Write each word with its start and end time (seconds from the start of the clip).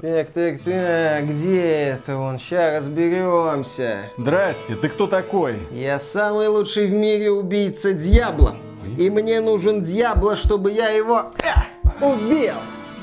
Так, 0.00 0.30
так, 0.30 0.60
так, 0.62 1.26
где 1.28 1.62
это 1.62 2.16
он? 2.16 2.38
Сейчас 2.38 2.84
разберемся. 2.86 4.10
Здрасте, 4.16 4.76
ты 4.76 4.88
кто 4.88 5.08
такой? 5.08 5.58
Я 5.72 5.98
самый 5.98 6.46
лучший 6.46 6.86
в 6.86 6.92
мире 6.92 7.32
убийца 7.32 7.92
Дьябло. 7.92 8.54
И 8.96 9.10
мне 9.10 9.40
нужен 9.40 9.82
Дьябло, 9.82 10.36
чтобы 10.36 10.70
я 10.70 10.90
его 10.90 11.32
э, 11.42 12.04
убил. 12.04 12.54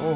О, 0.02 0.16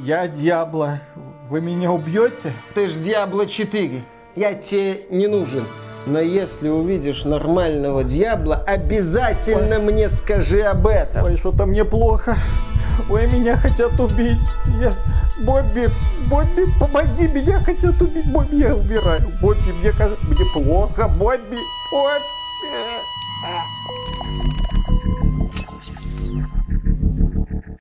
я 0.00 0.28
Дьябло. 0.28 1.00
Вы 1.48 1.62
меня 1.62 1.90
убьете? 1.92 2.52
Ты 2.74 2.88
ж 2.88 2.92
Дьябло 2.94 3.46
4. 3.46 4.02
Я 4.36 4.54
тебе 4.54 5.06
не 5.08 5.28
нужен. 5.28 5.64
Но 6.04 6.20
если 6.20 6.68
увидишь 6.68 7.24
нормального 7.24 8.04
Дьябла, 8.04 8.56
обязательно 8.56 9.76
Ой. 9.76 9.82
мне 9.82 10.08
скажи 10.10 10.62
об 10.62 10.86
этом. 10.86 11.24
Ой, 11.24 11.36
что-то 11.36 11.64
мне 11.64 11.84
плохо. 11.84 12.36
Ой, 13.08 13.26
меня 13.26 13.56
хотят 13.56 13.98
убить. 13.98 14.44
Я... 14.80 14.94
Бобби, 15.40 15.88
Бобби, 16.28 16.66
помоги, 16.78 17.26
меня 17.26 17.58
хотят 17.60 18.00
убить. 18.00 18.26
Бобби, 18.26 18.56
я 18.56 18.76
умираю. 18.76 19.32
Бобби, 19.40 19.72
мне 19.80 19.92
кажется, 19.92 20.24
мне 20.24 20.44
плохо. 20.52 21.08
Бобби, 21.08 21.58
Бобби. 21.90 22.42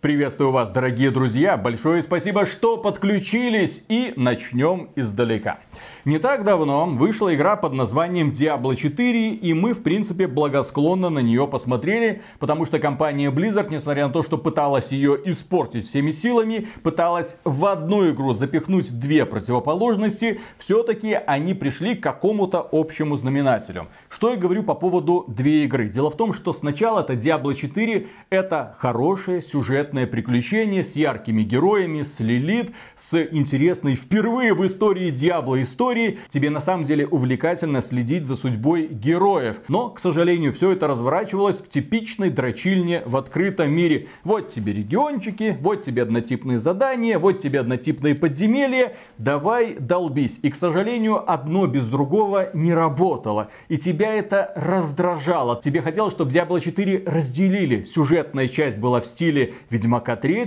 Приветствую 0.01 0.51
вас, 0.51 0.71
дорогие 0.71 1.11
друзья. 1.11 1.57
Большое 1.57 2.01
спасибо, 2.01 2.47
что 2.47 2.77
подключились. 2.77 3.85
И 3.87 4.13
начнем 4.17 4.89
издалека. 4.95 5.59
Не 6.03 6.17
так 6.17 6.43
давно 6.43 6.87
вышла 6.87 7.33
игра 7.35 7.55
под 7.55 7.73
названием 7.73 8.31
Diablo 8.31 8.75
4, 8.75 9.35
и 9.35 9.53
мы, 9.53 9.73
в 9.73 9.83
принципе, 9.83 10.25
благосклонно 10.25 11.11
на 11.11 11.19
нее 11.19 11.47
посмотрели, 11.47 12.23
потому 12.39 12.65
что 12.65 12.79
компания 12.79 13.29
Blizzard, 13.29 13.67
несмотря 13.69 14.07
на 14.07 14.13
то, 14.13 14.23
что 14.23 14.39
пыталась 14.39 14.91
ее 14.91 15.19
испортить 15.25 15.85
всеми 15.85 16.09
силами, 16.09 16.67
пыталась 16.81 17.39
в 17.43 17.67
одну 17.67 18.09
игру 18.09 18.33
запихнуть 18.33 18.99
две 18.99 19.27
противоположности, 19.27 20.41
все-таки 20.57 21.13
они 21.13 21.53
пришли 21.53 21.93
к 21.93 22.01
какому-то 22.01 22.67
общему 22.71 23.15
знаменателю. 23.15 23.87
Что 24.09 24.31
я 24.31 24.37
говорю 24.37 24.63
по 24.63 24.73
поводу 24.73 25.25
две 25.27 25.65
игры? 25.65 25.87
Дело 25.87 26.09
в 26.09 26.17
том, 26.17 26.33
что 26.33 26.51
сначала 26.51 27.01
это 27.01 27.13
Diablo 27.13 27.53
4, 27.53 28.07
это 28.31 28.75
хорошее 28.79 29.43
сюжетное 29.43 30.07
приключение 30.07 30.83
с 30.83 30.95
яркими 30.95 31.43
героями, 31.43 32.01
с 32.01 32.19
Лилит, 32.19 32.71
с 32.97 33.21
интересной 33.21 33.93
впервые 33.93 34.55
в 34.55 34.65
истории 34.65 35.13
Diablo 35.13 35.61
историей, 35.61 35.90
истории, 35.91 36.19
тебе 36.29 36.49
на 36.49 36.61
самом 36.61 36.85
деле 36.85 37.05
увлекательно 37.05 37.81
следить 37.81 38.23
за 38.23 38.35
судьбой 38.35 38.87
героев. 38.87 39.57
Но, 39.67 39.89
к 39.89 39.99
сожалению, 39.99 40.53
все 40.53 40.71
это 40.71 40.87
разворачивалось 40.87 41.57
в 41.57 41.69
типичной 41.69 42.29
дрочильне 42.29 43.03
в 43.05 43.17
открытом 43.17 43.71
мире. 43.71 44.07
Вот 44.23 44.49
тебе 44.49 44.73
региончики, 44.73 45.57
вот 45.59 45.83
тебе 45.83 46.03
однотипные 46.03 46.59
задания, 46.59 47.19
вот 47.19 47.39
тебе 47.39 47.59
однотипные 47.59 48.15
подземелья. 48.15 48.93
Давай 49.17 49.75
долбись. 49.75 50.39
И, 50.41 50.49
к 50.49 50.55
сожалению, 50.55 51.29
одно 51.29 51.67
без 51.67 51.87
другого 51.87 52.49
не 52.53 52.73
работало. 52.73 53.49
И 53.67 53.77
тебя 53.77 54.13
это 54.13 54.53
раздражало. 54.55 55.59
Тебе 55.61 55.81
хотелось, 55.81 56.13
чтобы 56.13 56.31
Diablo 56.31 56.61
4 56.61 57.03
разделили. 57.05 57.83
Сюжетная 57.83 58.47
часть 58.47 58.77
была 58.77 59.01
в 59.01 59.05
стиле 59.05 59.53
Ведьмака 59.69 60.15
3, 60.15 60.41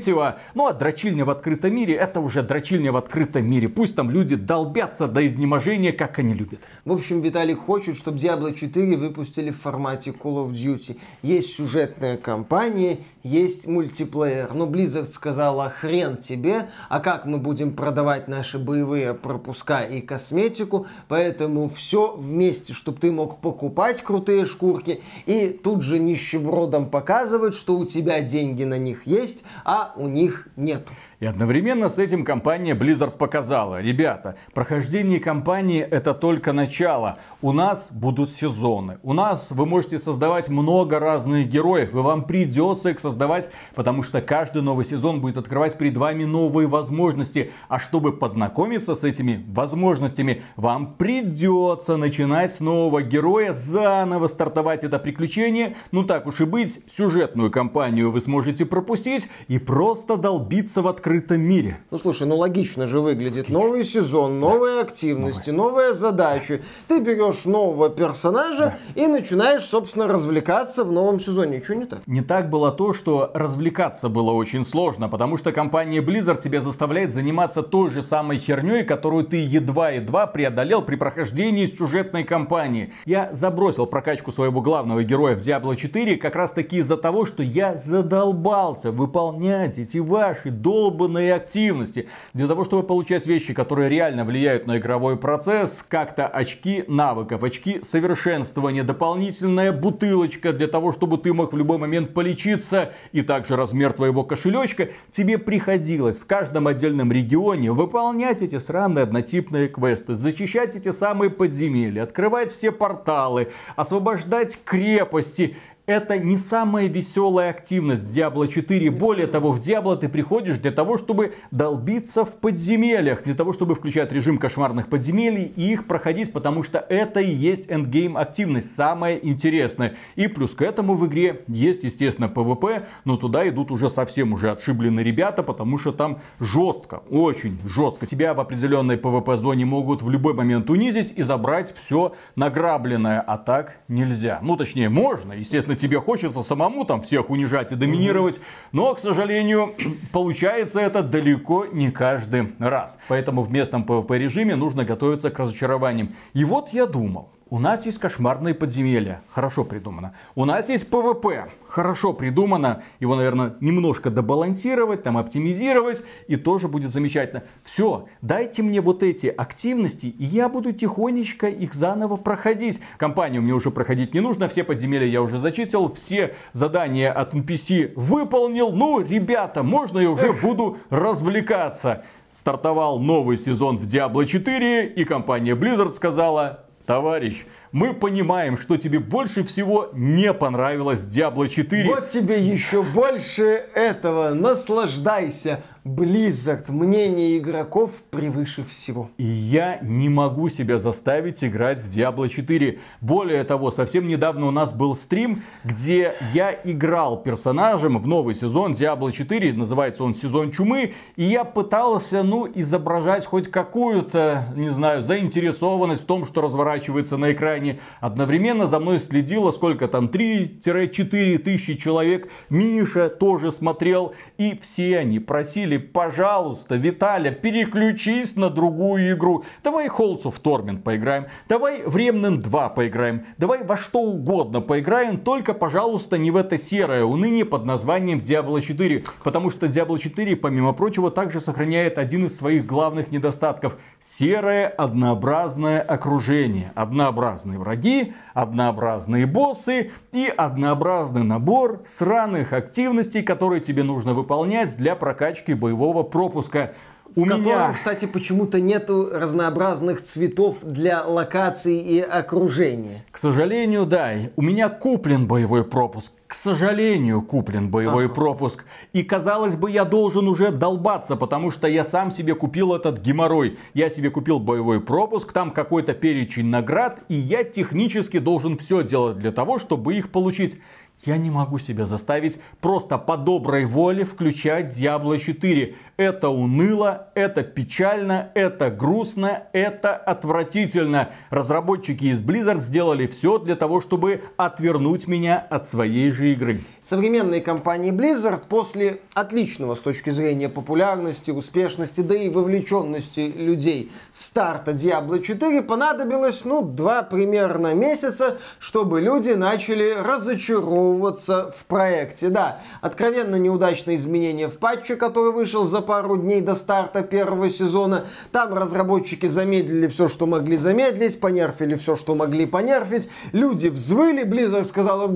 ну 0.54 0.66
а 0.66 0.72
дрочильня 0.72 1.24
в 1.24 1.30
открытом 1.30 1.74
мире 1.74 1.94
это 1.94 2.20
уже 2.20 2.42
дрочильня 2.42 2.92
в 2.92 2.96
открытом 2.96 3.48
мире. 3.48 3.68
Пусть 3.68 3.94
там 3.94 4.10
люди 4.10 4.36
долбятся 4.36 5.06
до 5.06 5.26
изнеможения, 5.34 5.92
как 5.92 6.18
они 6.18 6.32
любят. 6.32 6.60
В 6.84 6.92
общем, 6.92 7.20
Виталик 7.20 7.58
хочет, 7.58 7.96
чтобы 7.96 8.18
Diablo 8.18 8.54
4 8.54 8.96
выпустили 8.96 9.50
в 9.50 9.60
формате 9.60 10.10
Call 10.10 10.46
of 10.46 10.52
Duty. 10.52 10.98
Есть 11.22 11.54
сюжетная 11.54 12.16
кампания, 12.16 12.98
есть 13.22 13.66
мультиплеер. 13.66 14.54
Но 14.54 14.66
Blizzard 14.66 15.10
сказала, 15.10 15.70
хрен 15.70 16.16
тебе, 16.16 16.68
а 16.88 17.00
как 17.00 17.26
мы 17.26 17.38
будем 17.38 17.74
продавать 17.74 18.28
наши 18.28 18.58
боевые 18.58 19.14
пропуска 19.14 19.82
и 19.82 20.00
косметику, 20.00 20.86
поэтому 21.08 21.68
все 21.68 22.14
вместе, 22.16 22.72
чтобы 22.72 22.98
ты 22.98 23.10
мог 23.10 23.40
покупать 23.40 24.02
крутые 24.02 24.46
шкурки 24.46 25.02
и 25.26 25.48
тут 25.48 25.82
же 25.82 25.98
нищебродом 25.98 26.88
показывать, 26.88 27.54
что 27.54 27.76
у 27.76 27.84
тебя 27.84 28.20
деньги 28.20 28.64
на 28.64 28.78
них 28.78 29.06
есть, 29.06 29.44
а 29.64 29.92
у 29.96 30.06
них 30.08 30.48
нету. 30.56 30.92
И 31.24 31.26
одновременно 31.26 31.88
с 31.88 31.98
этим 31.98 32.22
компания 32.22 32.74
Blizzard 32.74 33.16
показала, 33.16 33.80
ребята, 33.80 34.36
прохождение 34.52 35.18
кампании 35.18 35.80
это 35.80 36.12
только 36.12 36.52
начало. 36.52 37.16
У 37.40 37.52
нас 37.52 37.90
будут 37.90 38.30
сезоны. 38.30 38.98
У 39.02 39.14
нас 39.14 39.46
вы 39.48 39.64
можете 39.64 39.98
создавать 39.98 40.50
много 40.50 40.98
разных 40.98 41.48
героев. 41.48 41.94
И 41.94 41.96
вам 41.96 42.24
придется 42.24 42.90
их 42.90 43.00
создавать, 43.00 43.48
потому 43.74 44.02
что 44.02 44.20
каждый 44.20 44.60
новый 44.60 44.84
сезон 44.84 45.22
будет 45.22 45.38
открывать 45.38 45.78
перед 45.78 45.96
вами 45.96 46.24
новые 46.24 46.68
возможности. 46.68 47.52
А 47.70 47.78
чтобы 47.78 48.12
познакомиться 48.12 48.94
с 48.94 49.02
этими 49.02 49.46
возможностями, 49.48 50.42
вам 50.56 50.92
придется 50.92 51.96
начинать 51.96 52.52
с 52.52 52.60
нового 52.60 53.00
героя, 53.00 53.54
заново 53.54 54.26
стартовать 54.26 54.84
это 54.84 54.98
приключение. 54.98 55.74
Ну 55.90 56.04
так 56.04 56.26
уж 56.26 56.42
и 56.42 56.44
быть, 56.44 56.82
сюжетную 56.94 57.50
кампанию 57.50 58.10
вы 58.10 58.20
сможете 58.20 58.66
пропустить 58.66 59.30
и 59.48 59.58
просто 59.58 60.18
долбиться 60.18 60.82
в 60.82 60.88
открытый 60.88 61.13
открытом 61.14 61.40
мире. 61.40 61.78
Ну 61.90 61.98
слушай, 61.98 62.26
ну 62.26 62.36
логично 62.36 62.86
же 62.86 63.00
выглядит. 63.00 63.48
Новый 63.48 63.84
сезон, 63.84 64.40
новые 64.40 64.80
активности, 64.80 65.50
Новый. 65.50 65.70
новые 65.70 65.94
задачи. 65.94 66.62
Ты 66.88 67.00
берешь 67.00 67.44
нового 67.44 67.88
персонажа 67.88 68.76
да. 68.94 69.02
и 69.02 69.06
начинаешь, 69.06 69.64
собственно, 69.64 70.08
развлекаться 70.08 70.84
в 70.84 70.92
новом 70.92 71.20
сезоне. 71.20 71.58
Ничего 71.58 71.74
не 71.74 71.84
так? 71.84 72.00
Не 72.06 72.22
так 72.22 72.50
было 72.50 72.72
то, 72.72 72.92
что 72.94 73.30
развлекаться 73.34 74.08
было 74.08 74.32
очень 74.32 74.64
сложно, 74.64 75.08
потому 75.08 75.36
что 75.36 75.52
компания 75.52 76.00
Blizzard 76.00 76.42
тебя 76.42 76.60
заставляет 76.60 77.12
заниматься 77.12 77.62
той 77.62 77.90
же 77.90 78.02
самой 78.02 78.38
херней, 78.38 78.84
которую 78.84 79.24
ты 79.24 79.36
едва-едва 79.36 80.26
преодолел 80.26 80.82
при 80.82 80.96
прохождении 80.96 81.66
сюжетной 81.66 82.24
кампании. 82.24 82.92
Я 83.04 83.30
забросил 83.32 83.86
прокачку 83.86 84.32
своего 84.32 84.60
главного 84.60 85.04
героя 85.04 85.36
в 85.36 85.38
Diablo 85.38 85.76
4 85.76 86.16
как 86.16 86.34
раз 86.34 86.52
таки 86.52 86.78
из-за 86.78 86.96
того, 86.96 87.24
что 87.24 87.42
я 87.42 87.76
задолбался 87.76 88.90
выполнять 88.90 89.78
эти 89.78 89.98
ваши 89.98 90.50
долбанные 90.50 90.93
долбанные 90.94 91.34
активности. 91.34 92.08
Для 92.32 92.46
того, 92.46 92.64
чтобы 92.64 92.84
получать 92.84 93.26
вещи, 93.26 93.52
которые 93.52 93.88
реально 93.88 94.24
влияют 94.24 94.66
на 94.66 94.78
игровой 94.78 95.16
процесс, 95.16 95.84
как-то 95.86 96.26
очки 96.26 96.84
навыков, 96.86 97.42
очки 97.42 97.80
совершенствования, 97.82 98.84
дополнительная 98.84 99.72
бутылочка 99.72 100.52
для 100.52 100.68
того, 100.68 100.92
чтобы 100.92 101.18
ты 101.18 101.32
мог 101.32 101.52
в 101.52 101.56
любой 101.56 101.78
момент 101.78 102.14
полечиться, 102.14 102.92
и 103.12 103.22
также 103.22 103.56
размер 103.56 103.92
твоего 103.92 104.22
кошелечка, 104.22 104.90
тебе 105.10 105.38
приходилось 105.38 106.18
в 106.18 106.26
каждом 106.26 106.68
отдельном 106.68 107.10
регионе 107.10 107.72
выполнять 107.72 108.42
эти 108.42 108.58
сраные 108.58 109.02
однотипные 109.02 109.68
квесты, 109.68 110.14
зачищать 110.14 110.76
эти 110.76 110.92
самые 110.92 111.30
подземелья, 111.30 112.04
открывать 112.04 112.52
все 112.52 112.70
порталы, 112.70 113.48
освобождать 113.76 114.58
крепости 114.64 115.56
это 115.86 116.18
не 116.18 116.38
самая 116.38 116.86
веселая 116.86 117.50
активность 117.50 118.04
в 118.04 118.16
Diablo 118.16 118.48
4. 118.48 118.90
Более 118.90 119.26
того, 119.26 119.52
в 119.52 119.60
Diablo 119.60 119.96
ты 119.96 120.08
приходишь 120.08 120.58
для 120.58 120.72
того, 120.72 120.96
чтобы 120.96 121.34
долбиться 121.50 122.24
в 122.24 122.36
подземельях, 122.36 123.24
для 123.24 123.34
того, 123.34 123.52
чтобы 123.52 123.74
включать 123.74 124.10
режим 124.12 124.38
кошмарных 124.38 124.88
подземелий 124.88 125.52
и 125.56 125.72
их 125.72 125.86
проходить, 125.86 126.32
потому 126.32 126.62
что 126.62 126.78
это 126.78 127.20
и 127.20 127.30
есть 127.30 127.70
эндгейм 127.70 128.16
активность, 128.16 128.74
самая 128.74 129.16
интересная. 129.16 129.96
И 130.16 130.26
плюс 130.26 130.54
к 130.54 130.62
этому 130.62 130.94
в 130.94 131.06
игре 131.06 131.44
есть, 131.48 131.84
естественно, 131.84 132.32
PvP, 132.34 132.86
но 133.04 133.16
туда 133.16 133.46
идут 133.48 133.70
уже 133.70 133.90
совсем 133.90 134.32
уже 134.32 134.50
отшибленные 134.50 135.04
ребята, 135.04 135.42
потому 135.42 135.78
что 135.78 135.92
там 135.92 136.20
жестко, 136.40 137.02
очень 137.10 137.58
жестко. 137.66 138.06
Тебя 138.06 138.32
в 138.32 138.40
определенной 138.40 138.96
PvP 138.96 139.36
зоне 139.36 139.66
могут 139.66 140.00
в 140.00 140.08
любой 140.08 140.32
момент 140.32 140.70
унизить 140.70 141.12
и 141.14 141.22
забрать 141.22 141.74
все 141.76 142.14
награбленное, 142.36 143.20
а 143.20 143.36
так 143.36 143.80
нельзя. 143.88 144.38
Ну, 144.40 144.56
точнее, 144.56 144.88
можно, 144.88 145.34
естественно, 145.34 145.73
Конечно, 145.74 145.88
тебе 145.88 146.00
хочется 146.00 146.42
самому 146.42 146.84
там 146.84 147.02
всех 147.02 147.30
унижать 147.30 147.72
и 147.72 147.74
доминировать, 147.74 148.40
но, 148.72 148.94
к 148.94 149.00
сожалению, 149.00 149.74
получается 150.12 150.80
это 150.80 151.02
далеко 151.02 151.66
не 151.66 151.90
каждый 151.90 152.52
раз. 152.60 152.96
Поэтому 153.08 153.42
в 153.42 153.50
местном 153.50 153.84
PvP 153.84 154.18
режиме 154.18 154.54
нужно 154.56 154.84
готовиться 154.84 155.30
к 155.30 155.38
разочарованиям. 155.38 156.14
И 156.32 156.44
вот 156.44 156.70
я 156.72 156.86
думал, 156.86 157.28
у 157.54 157.60
нас 157.60 157.86
есть 157.86 158.00
кошмарные 158.00 158.52
подземелья. 158.52 159.22
Хорошо 159.30 159.62
придумано. 159.62 160.12
У 160.34 160.44
нас 160.44 160.68
есть 160.68 160.90
PvP. 160.90 161.52
Хорошо 161.68 162.12
придумано. 162.12 162.82
Его, 162.98 163.14
наверное, 163.14 163.54
немножко 163.60 164.10
добалансировать, 164.10 165.04
там 165.04 165.16
оптимизировать. 165.16 166.02
И 166.26 166.34
тоже 166.34 166.66
будет 166.66 166.90
замечательно. 166.90 167.44
Все, 167.62 168.08
дайте 168.22 168.64
мне 168.64 168.80
вот 168.80 169.04
эти 169.04 169.28
активности, 169.28 170.06
и 170.06 170.24
я 170.24 170.48
буду 170.48 170.72
тихонечко 170.72 171.46
их 171.46 171.74
заново 171.74 172.16
проходить. 172.16 172.80
Компанию 172.96 173.40
мне 173.40 173.52
уже 173.52 173.70
проходить 173.70 174.14
не 174.14 174.20
нужно. 174.20 174.48
Все 174.48 174.64
подземелья 174.64 175.06
я 175.06 175.22
уже 175.22 175.38
зачистил. 175.38 175.94
Все 175.94 176.34
задания 176.50 177.12
от 177.12 177.34
NPC 177.34 177.92
выполнил. 177.94 178.72
Ну, 178.72 178.98
ребята, 178.98 179.62
можно 179.62 180.00
я 180.00 180.10
уже 180.10 180.32
буду 180.32 180.78
развлекаться. 180.90 182.02
Стартовал 182.32 182.98
новый 182.98 183.38
сезон 183.38 183.76
в 183.76 183.84
Diablo 183.84 184.26
4, 184.26 184.86
и 184.88 185.04
компания 185.04 185.54
Blizzard 185.54 185.94
сказала, 185.94 186.63
Товарищ, 186.86 187.46
мы 187.72 187.94
понимаем, 187.94 188.58
что 188.58 188.76
тебе 188.76 188.98
больше 188.98 189.42
всего 189.42 189.88
не 189.94 190.34
понравилось 190.34 191.00
Diablo 191.00 191.48
4. 191.48 191.88
Вот 191.88 192.08
тебе 192.08 192.38
еще 192.40 192.82
больше 192.82 193.64
этого. 193.74 194.34
Наслаждайся. 194.34 195.62
Blizzard, 195.84 196.72
мнение 196.72 197.36
игроков 197.36 198.02
превыше 198.10 198.64
всего. 198.64 199.10
И 199.18 199.24
я 199.24 199.78
не 199.82 200.08
могу 200.08 200.48
себя 200.48 200.78
заставить 200.78 201.44
играть 201.44 201.78
в 201.82 201.94
Diablo 201.94 202.26
4. 202.26 202.78
Более 203.02 203.44
того, 203.44 203.70
совсем 203.70 204.08
недавно 204.08 204.46
у 204.46 204.50
нас 204.50 204.72
был 204.72 204.96
стрим, 204.96 205.42
где 205.62 206.14
я 206.32 206.58
играл 206.64 207.22
персонажем 207.22 207.98
в 207.98 208.06
новый 208.06 208.34
сезон 208.34 208.72
Diablo 208.72 209.12
4, 209.12 209.52
называется 209.52 210.04
он 210.04 210.14
сезон 210.14 210.52
чумы, 210.52 210.94
и 211.16 211.24
я 211.24 211.44
пытался, 211.44 212.22
ну, 212.22 212.50
изображать 212.54 213.26
хоть 213.26 213.50
какую-то, 213.50 214.54
не 214.56 214.70
знаю, 214.70 215.02
заинтересованность 215.02 216.04
в 216.04 216.06
том, 216.06 216.24
что 216.24 216.40
разворачивается 216.40 217.18
на 217.18 217.32
экране. 217.32 217.78
Одновременно 218.00 218.68
за 218.68 218.78
мной 218.80 219.00
следило 219.00 219.50
сколько 219.50 219.86
там, 219.88 220.06
3-4 220.06 221.38
тысячи 221.38 221.74
человек. 221.74 222.30
Миша 222.48 223.10
тоже 223.10 223.52
смотрел, 223.52 224.14
и 224.38 224.58
все 224.62 224.96
они 224.96 225.18
просили 225.18 225.73
просили, 225.74 225.94
пожалуйста, 225.94 226.76
Виталя, 226.76 227.30
переключись 227.30 228.36
на 228.36 228.50
другую 228.50 229.12
игру. 229.12 229.44
Давай 229.62 229.88
Holds 229.88 230.24
of 230.24 230.40
Torment 230.42 230.82
поиграем, 230.82 231.26
давай 231.48 231.82
в 231.82 231.96
Remnant 231.96 232.38
2 232.38 232.68
поиграем, 232.70 233.26
давай 233.38 233.64
во 233.64 233.76
что 233.76 234.00
угодно 234.00 234.60
поиграем, 234.60 235.18
только, 235.18 235.54
пожалуйста, 235.54 236.18
не 236.18 236.30
в 236.30 236.36
это 236.36 236.58
серое 236.58 237.04
уныние 237.04 237.44
под 237.44 237.64
названием 237.64 238.20
Diablo 238.20 238.60
4. 238.60 239.04
Потому 239.22 239.50
что 239.50 239.66
Diablo 239.66 239.98
4, 239.98 240.36
помимо 240.36 240.72
прочего, 240.72 241.10
также 241.10 241.40
сохраняет 241.40 241.98
один 241.98 242.26
из 242.26 242.36
своих 242.36 242.66
главных 242.66 243.10
недостатков. 243.10 243.76
Серое 244.00 244.68
однообразное 244.68 245.80
окружение. 245.80 246.72
Однообразные 246.74 247.58
враги, 247.58 248.12
однообразные 248.34 249.26
боссы 249.26 249.92
и 250.12 250.32
однообразный 250.36 251.24
набор 251.24 251.82
сраных 251.86 252.52
активностей, 252.52 253.22
которые 253.22 253.60
тебе 253.60 253.82
нужно 253.82 254.14
выполнять 254.14 254.76
для 254.76 254.94
прокачки 254.94 255.54
боевого 255.64 256.02
пропуска. 256.02 256.74
У 257.16 257.22
в 257.22 257.26
меня... 257.26 257.38
котором, 257.38 257.74
кстати, 257.74 258.06
почему-то 258.06 258.60
нету 258.60 259.08
разнообразных 259.12 260.02
цветов 260.02 260.58
для 260.62 261.04
локаций 261.04 261.78
и 261.78 262.00
окружения. 262.00 263.04
К 263.10 263.18
сожалению, 263.18 263.86
да. 263.86 264.12
У 264.36 264.42
меня 264.42 264.68
куплен 264.68 265.28
боевой 265.28 265.64
пропуск. 265.64 266.12
К 266.26 266.34
сожалению, 266.34 267.22
куплен 267.22 267.70
боевой 267.70 268.06
ага. 268.06 268.14
пропуск. 268.14 268.64
И 268.92 269.04
казалось 269.04 269.54
бы, 269.54 269.70
я 269.70 269.84
должен 269.84 270.26
уже 270.26 270.50
долбаться, 270.50 271.14
потому 271.14 271.52
что 271.52 271.68
я 271.68 271.84
сам 271.84 272.10
себе 272.10 272.34
купил 272.34 272.74
этот 272.74 272.98
геморрой. 272.98 273.58
Я 273.74 273.88
себе 273.90 274.10
купил 274.10 274.40
боевой 274.40 274.80
пропуск, 274.80 275.32
там 275.32 275.52
какой-то 275.52 275.94
перечень 275.94 276.46
наград, 276.46 276.98
и 277.08 277.14
я 277.14 277.44
технически 277.44 278.18
должен 278.18 278.58
все 278.58 278.82
делать 278.82 279.18
для 279.18 279.30
того, 279.30 279.60
чтобы 279.60 279.94
их 279.94 280.10
получить. 280.10 280.58
Я 281.02 281.18
не 281.18 281.30
могу 281.30 281.58
себя 281.58 281.86
заставить 281.86 282.38
просто 282.60 282.98
по 282.98 283.16
доброй 283.16 283.66
воле 283.66 284.04
включать 284.04 284.78
Diablo 284.78 285.18
4. 285.18 285.76
Это 285.96 286.28
уныло, 286.28 287.06
это 287.14 287.44
печально, 287.44 288.32
это 288.34 288.68
грустно, 288.68 289.44
это 289.52 289.94
отвратительно. 289.94 291.10
Разработчики 291.30 292.06
из 292.06 292.20
Blizzard 292.20 292.58
сделали 292.58 293.06
все 293.06 293.38
для 293.38 293.54
того, 293.54 293.80
чтобы 293.80 294.22
отвернуть 294.36 295.06
меня 295.06 295.38
от 295.38 295.68
своей 295.68 296.10
же 296.10 296.32
игры. 296.32 296.62
Современные 296.82 297.40
компании 297.40 297.92
Blizzard 297.92 298.42
после 298.48 299.02
отличного 299.14 299.76
с 299.76 299.82
точки 299.82 300.10
зрения 300.10 300.48
популярности, 300.48 301.30
успешности, 301.30 302.00
да 302.00 302.16
и 302.16 302.28
вовлеченности 302.28 303.20
людей 303.20 303.92
старта 304.10 304.72
Diablo 304.72 305.22
4 305.22 305.62
понадобилось, 305.62 306.44
ну, 306.44 306.62
два 306.62 307.04
примерно 307.04 307.72
месяца, 307.72 308.38
чтобы 308.58 309.00
люди 309.00 309.30
начали 309.30 309.94
разочаровываться 309.96 311.52
в 311.56 311.66
проекте. 311.66 312.30
Да, 312.30 312.60
откровенно 312.80 313.36
неудачные 313.36 313.94
изменения 313.96 314.48
в 314.48 314.58
патче, 314.58 314.96
который 314.96 315.32
вышел 315.32 315.62
за 315.62 315.83
пару 315.84 316.16
дней 316.16 316.40
до 316.40 316.54
старта 316.54 317.02
первого 317.02 317.48
сезона. 317.48 318.06
Там 318.32 318.54
разработчики 318.54 319.26
замедлили 319.26 319.86
все, 319.86 320.08
что 320.08 320.26
могли 320.26 320.56
замедлить, 320.56 321.20
понерфили 321.20 321.74
все, 321.76 321.94
что 321.96 322.14
могли 322.14 322.46
понерфить. 322.46 323.08
Люди 323.32 323.68
взвыли, 323.68 324.24
Blizzard 324.24 324.64
сказала, 324.64 325.10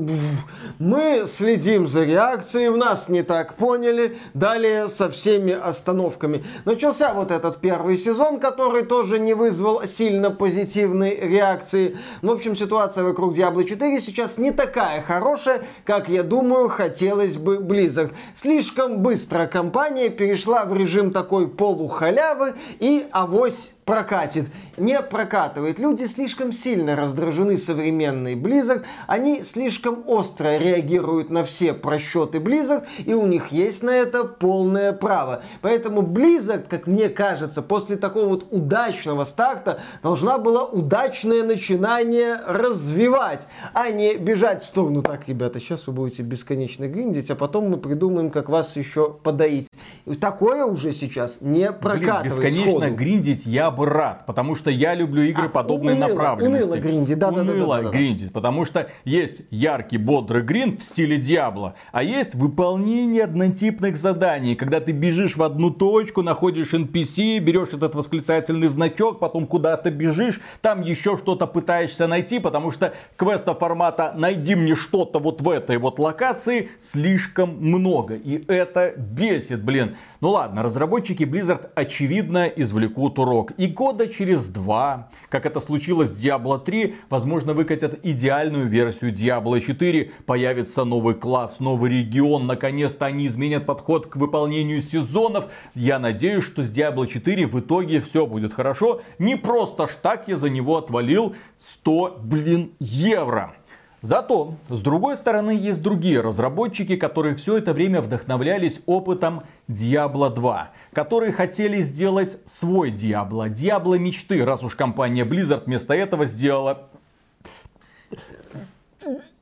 мы 0.78 1.24
следим 1.26 1.86
за 1.88 2.04
реакцией, 2.04 2.68
в 2.68 2.76
нас 2.76 3.08
не 3.08 3.22
так 3.22 3.54
поняли. 3.54 4.16
Далее 4.34 4.88
со 4.88 5.10
всеми 5.10 5.52
остановками. 5.52 6.44
Начался 6.64 7.12
вот 7.12 7.30
этот 7.30 7.60
первый 7.60 7.96
сезон, 7.96 8.38
который 8.38 8.84
тоже 8.84 9.18
не 9.18 9.34
вызвал 9.34 9.84
сильно 9.86 10.30
позитивной 10.30 11.16
реакции. 11.16 11.96
В 12.22 12.30
общем, 12.30 12.54
ситуация 12.54 13.04
вокруг 13.04 13.34
Diablo 13.34 13.64
4 13.64 14.00
сейчас 14.00 14.38
не 14.38 14.52
такая 14.52 15.02
хорошая, 15.02 15.62
как, 15.84 16.08
я 16.08 16.22
думаю, 16.22 16.68
хотелось 16.68 17.36
бы 17.36 17.56
Blizzard. 17.56 18.12
Слишком 18.34 18.98
быстро 18.98 19.46
компания 19.46 20.08
перешла 20.08 20.57
в 20.64 20.76
режим 20.76 21.12
такой 21.12 21.48
полухалявы 21.48 22.54
и 22.80 23.06
авось 23.12 23.72
прокатит. 23.88 24.44
Не 24.76 25.00
прокатывает. 25.00 25.78
Люди 25.78 26.04
слишком 26.04 26.52
сильно 26.52 26.94
раздражены 26.94 27.56
современной 27.56 28.34
Blizzard. 28.34 28.84
Они 29.06 29.42
слишком 29.42 30.04
остро 30.06 30.58
реагируют 30.58 31.30
на 31.30 31.42
все 31.42 31.72
просчеты 31.72 32.36
Blizzard. 32.36 32.84
И 33.06 33.14
у 33.14 33.26
них 33.26 33.50
есть 33.50 33.82
на 33.82 33.88
это 33.88 34.24
полное 34.24 34.92
право. 34.92 35.42
Поэтому 35.62 36.02
Blizzard, 36.02 36.66
как 36.68 36.86
мне 36.86 37.08
кажется, 37.08 37.62
после 37.62 37.96
такого 37.96 38.28
вот 38.28 38.48
удачного 38.50 39.24
старта 39.24 39.80
должна 40.02 40.36
была 40.36 40.64
удачное 40.64 41.42
начинание 41.42 42.42
развивать, 42.46 43.48
а 43.72 43.88
не 43.88 44.16
бежать 44.16 44.62
в 44.62 44.66
сторону. 44.66 45.00
Так, 45.00 45.28
ребята, 45.28 45.60
сейчас 45.60 45.86
вы 45.86 45.94
будете 45.94 46.22
бесконечно 46.22 46.86
гриндить, 46.88 47.30
а 47.30 47.34
потом 47.34 47.70
мы 47.70 47.78
придумаем, 47.78 48.30
как 48.30 48.50
вас 48.50 48.76
еще 48.76 49.10
подоить. 49.10 49.68
Такое 50.16 50.64
уже 50.64 50.92
сейчас 50.92 51.40
не 51.40 51.72
прокатывает 51.72 52.22
Блин, 52.22 52.44
бесконечно 52.44 52.86
сходу. 52.86 52.94
гриндить 52.94 53.46
я 53.46 53.70
бы 53.70 53.86
рад, 53.86 54.26
потому 54.26 54.54
что 54.54 54.70
я 54.70 54.94
люблю 54.94 55.22
игры 55.22 55.46
а, 55.46 55.48
подобной 55.48 55.94
уныло, 55.94 56.08
направленности. 56.08 56.64
Уныло 56.64 56.76
гринди, 56.76 57.14
да, 57.14 57.28
уныло 57.28 57.44
да, 57.44 57.52
да, 57.52 57.76
да, 57.76 57.82
да, 57.82 57.90
гриндить, 57.90 58.32
потому 58.32 58.64
что 58.64 58.88
есть 59.04 59.42
яркий, 59.50 59.98
бодрый 59.98 60.42
гринд 60.42 60.80
в 60.80 60.84
стиле 60.84 61.18
Диабло, 61.18 61.74
а 61.92 62.02
есть 62.02 62.34
выполнение 62.34 63.24
однотипных 63.24 63.96
заданий, 63.96 64.54
когда 64.54 64.80
ты 64.80 64.92
бежишь 64.92 65.36
в 65.36 65.42
одну 65.42 65.70
точку, 65.70 66.22
находишь 66.22 66.72
NPC, 66.72 67.38
берешь 67.38 67.70
этот 67.70 67.94
восклицательный 67.94 68.68
значок, 68.68 69.18
потом 69.18 69.46
куда-то 69.46 69.90
бежишь, 69.90 70.40
там 70.60 70.82
еще 70.82 71.16
что-то 71.16 71.46
пытаешься 71.46 72.06
найти, 72.06 72.38
потому 72.38 72.70
что 72.70 72.94
квеста 73.16 73.54
формата 73.54 74.14
«найди 74.16 74.54
мне 74.54 74.74
что-то 74.74 75.18
вот 75.18 75.40
в 75.40 75.48
этой 75.48 75.78
вот 75.78 75.98
локации» 75.98 76.70
слишком 76.78 77.56
много. 77.60 78.14
И 78.14 78.44
это 78.46 78.94
бесит, 78.96 79.62
блин. 79.62 79.96
Ну 80.20 80.30
ладно, 80.30 80.64
разработчики 80.64 81.22
Blizzard 81.22 81.70
очевидно 81.76 82.46
извлекут 82.46 83.18
урок. 83.18 83.52
И 83.52 83.68
года 83.68 84.08
через 84.08 84.46
два, 84.46 85.10
как 85.28 85.46
это 85.46 85.60
случилось 85.60 86.10
с 86.10 86.24
Diablo 86.24 86.58
3, 86.58 86.96
возможно 87.08 87.52
выкатят 87.54 88.00
идеальную 88.02 88.66
версию 88.66 89.14
Diablo 89.14 89.60
4. 89.60 90.10
Появится 90.26 90.84
новый 90.84 91.14
класс, 91.14 91.60
новый 91.60 91.90
регион. 91.90 92.46
Наконец-то 92.46 93.06
они 93.06 93.26
изменят 93.26 93.64
подход 93.64 94.08
к 94.08 94.16
выполнению 94.16 94.82
сезонов. 94.82 95.46
Я 95.74 95.98
надеюсь, 95.98 96.44
что 96.44 96.64
с 96.64 96.72
Diablo 96.72 97.06
4 97.06 97.46
в 97.46 97.60
итоге 97.60 98.00
все 98.00 98.26
будет 98.26 98.52
хорошо. 98.54 99.00
Не 99.20 99.36
просто 99.36 99.86
ж 99.86 99.92
так 100.02 100.26
я 100.26 100.36
за 100.36 100.50
него 100.50 100.76
отвалил 100.76 101.36
100, 101.58 102.20
блин, 102.24 102.72
евро. 102.80 103.54
Зато, 104.00 104.54
с 104.68 104.80
другой 104.80 105.16
стороны, 105.16 105.50
есть 105.50 105.82
другие 105.82 106.20
разработчики, 106.20 106.96
которые 106.96 107.34
все 107.34 107.56
это 107.56 107.72
время 107.72 108.00
вдохновлялись 108.00 108.80
опытом 108.86 109.42
Diablo 109.68 110.32
2, 110.32 110.70
которые 110.92 111.32
хотели 111.32 111.82
сделать 111.82 112.38
свой 112.44 112.92
Diablo, 112.92 113.48
Diablo 113.48 113.98
мечты, 113.98 114.44
раз 114.44 114.62
уж 114.62 114.76
компания 114.76 115.24
Blizzard 115.24 115.64
вместо 115.64 115.94
этого 115.94 116.26
сделала 116.26 116.88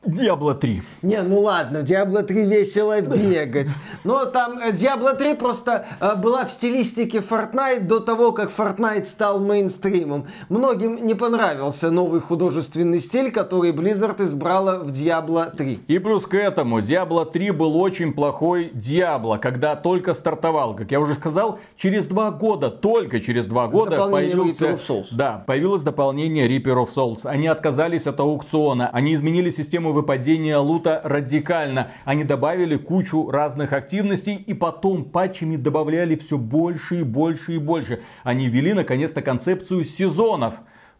Диабло 0.07 0.55
3. 0.55 0.83
Не, 1.03 1.23
ну 1.23 1.41
ладно, 1.41 1.83
Диабло 1.83 2.23
3 2.23 2.45
весело 2.47 3.01
бегать. 3.01 3.75
Но 4.05 4.25
там 4.25 4.61
Диабло 4.73 5.15
э, 5.15 5.17
3 5.17 5.35
просто 5.35 5.87
э, 6.01 6.15
была 6.15 6.45
в 6.45 6.51
стилистике 6.51 7.19
Fortnite 7.19 7.81
до 7.81 7.99
того, 7.99 8.33
как 8.33 8.51
Fortnite 8.51 9.05
стал 9.05 9.41
мейнстримом. 9.41 10.27
Многим 10.49 11.05
не 11.05 11.15
понравился 11.15 11.91
новый 11.91 12.21
художественный 12.21 13.01
стиль, 13.01 13.33
который 13.33 13.73
Blizzard 13.73 14.23
избрала 14.23 14.79
в 14.79 14.91
Diablo 14.91 15.55
3. 15.55 15.81
И 15.89 15.99
плюс 15.99 16.27
к 16.27 16.35
этому, 16.35 16.79
Diablo 16.79 17.29
3 17.29 17.51
был 17.51 17.77
очень 17.77 18.13
плохой 18.13 18.71
Diablo, 18.73 19.39
когда 19.39 19.75
только 19.75 20.15
стартовал. 20.15 20.77
Как 20.77 20.93
я 20.93 21.01
уже 21.01 21.15
сказал, 21.15 21.59
через 21.77 22.07
два 22.07 22.31
года, 22.31 22.71
только 22.71 23.21
через 23.21 23.47
два 23.47 23.67
года 23.67 24.07
появился... 24.09 24.67
Reaper 24.67 24.75
of 24.75 24.79
Souls. 24.79 25.07
Да, 25.13 25.43
появилось 25.47 25.83
дополнение 25.83 26.49
Reaper 26.49 26.85
of 26.85 26.89
Souls. 26.95 27.21
Они 27.25 27.49
отказались 27.49 28.07
от 28.07 28.21
аукциона, 28.21 28.89
они 28.93 29.15
изменили 29.15 29.51
систему 29.51 29.96
выпадения 29.97 30.59
лута 30.59 31.01
радикально. 31.05 31.91
Они 32.05 32.23
добавили 32.23 32.77
кучу 32.77 33.31
разных 33.31 33.73
активностей 33.73 34.37
и 34.37 34.53
потом 34.53 35.05
патчами 35.05 35.57
добавляли 35.57 36.17
все 36.17 36.37
больше 36.39 37.01
и 37.01 37.03
больше 37.03 37.55
и 37.55 37.59
больше. 37.59 38.03
Они 38.23 38.49
ввели 38.49 38.75
наконец-то 38.75 39.23
концепцию 39.23 39.85
сезонов. 39.85 40.55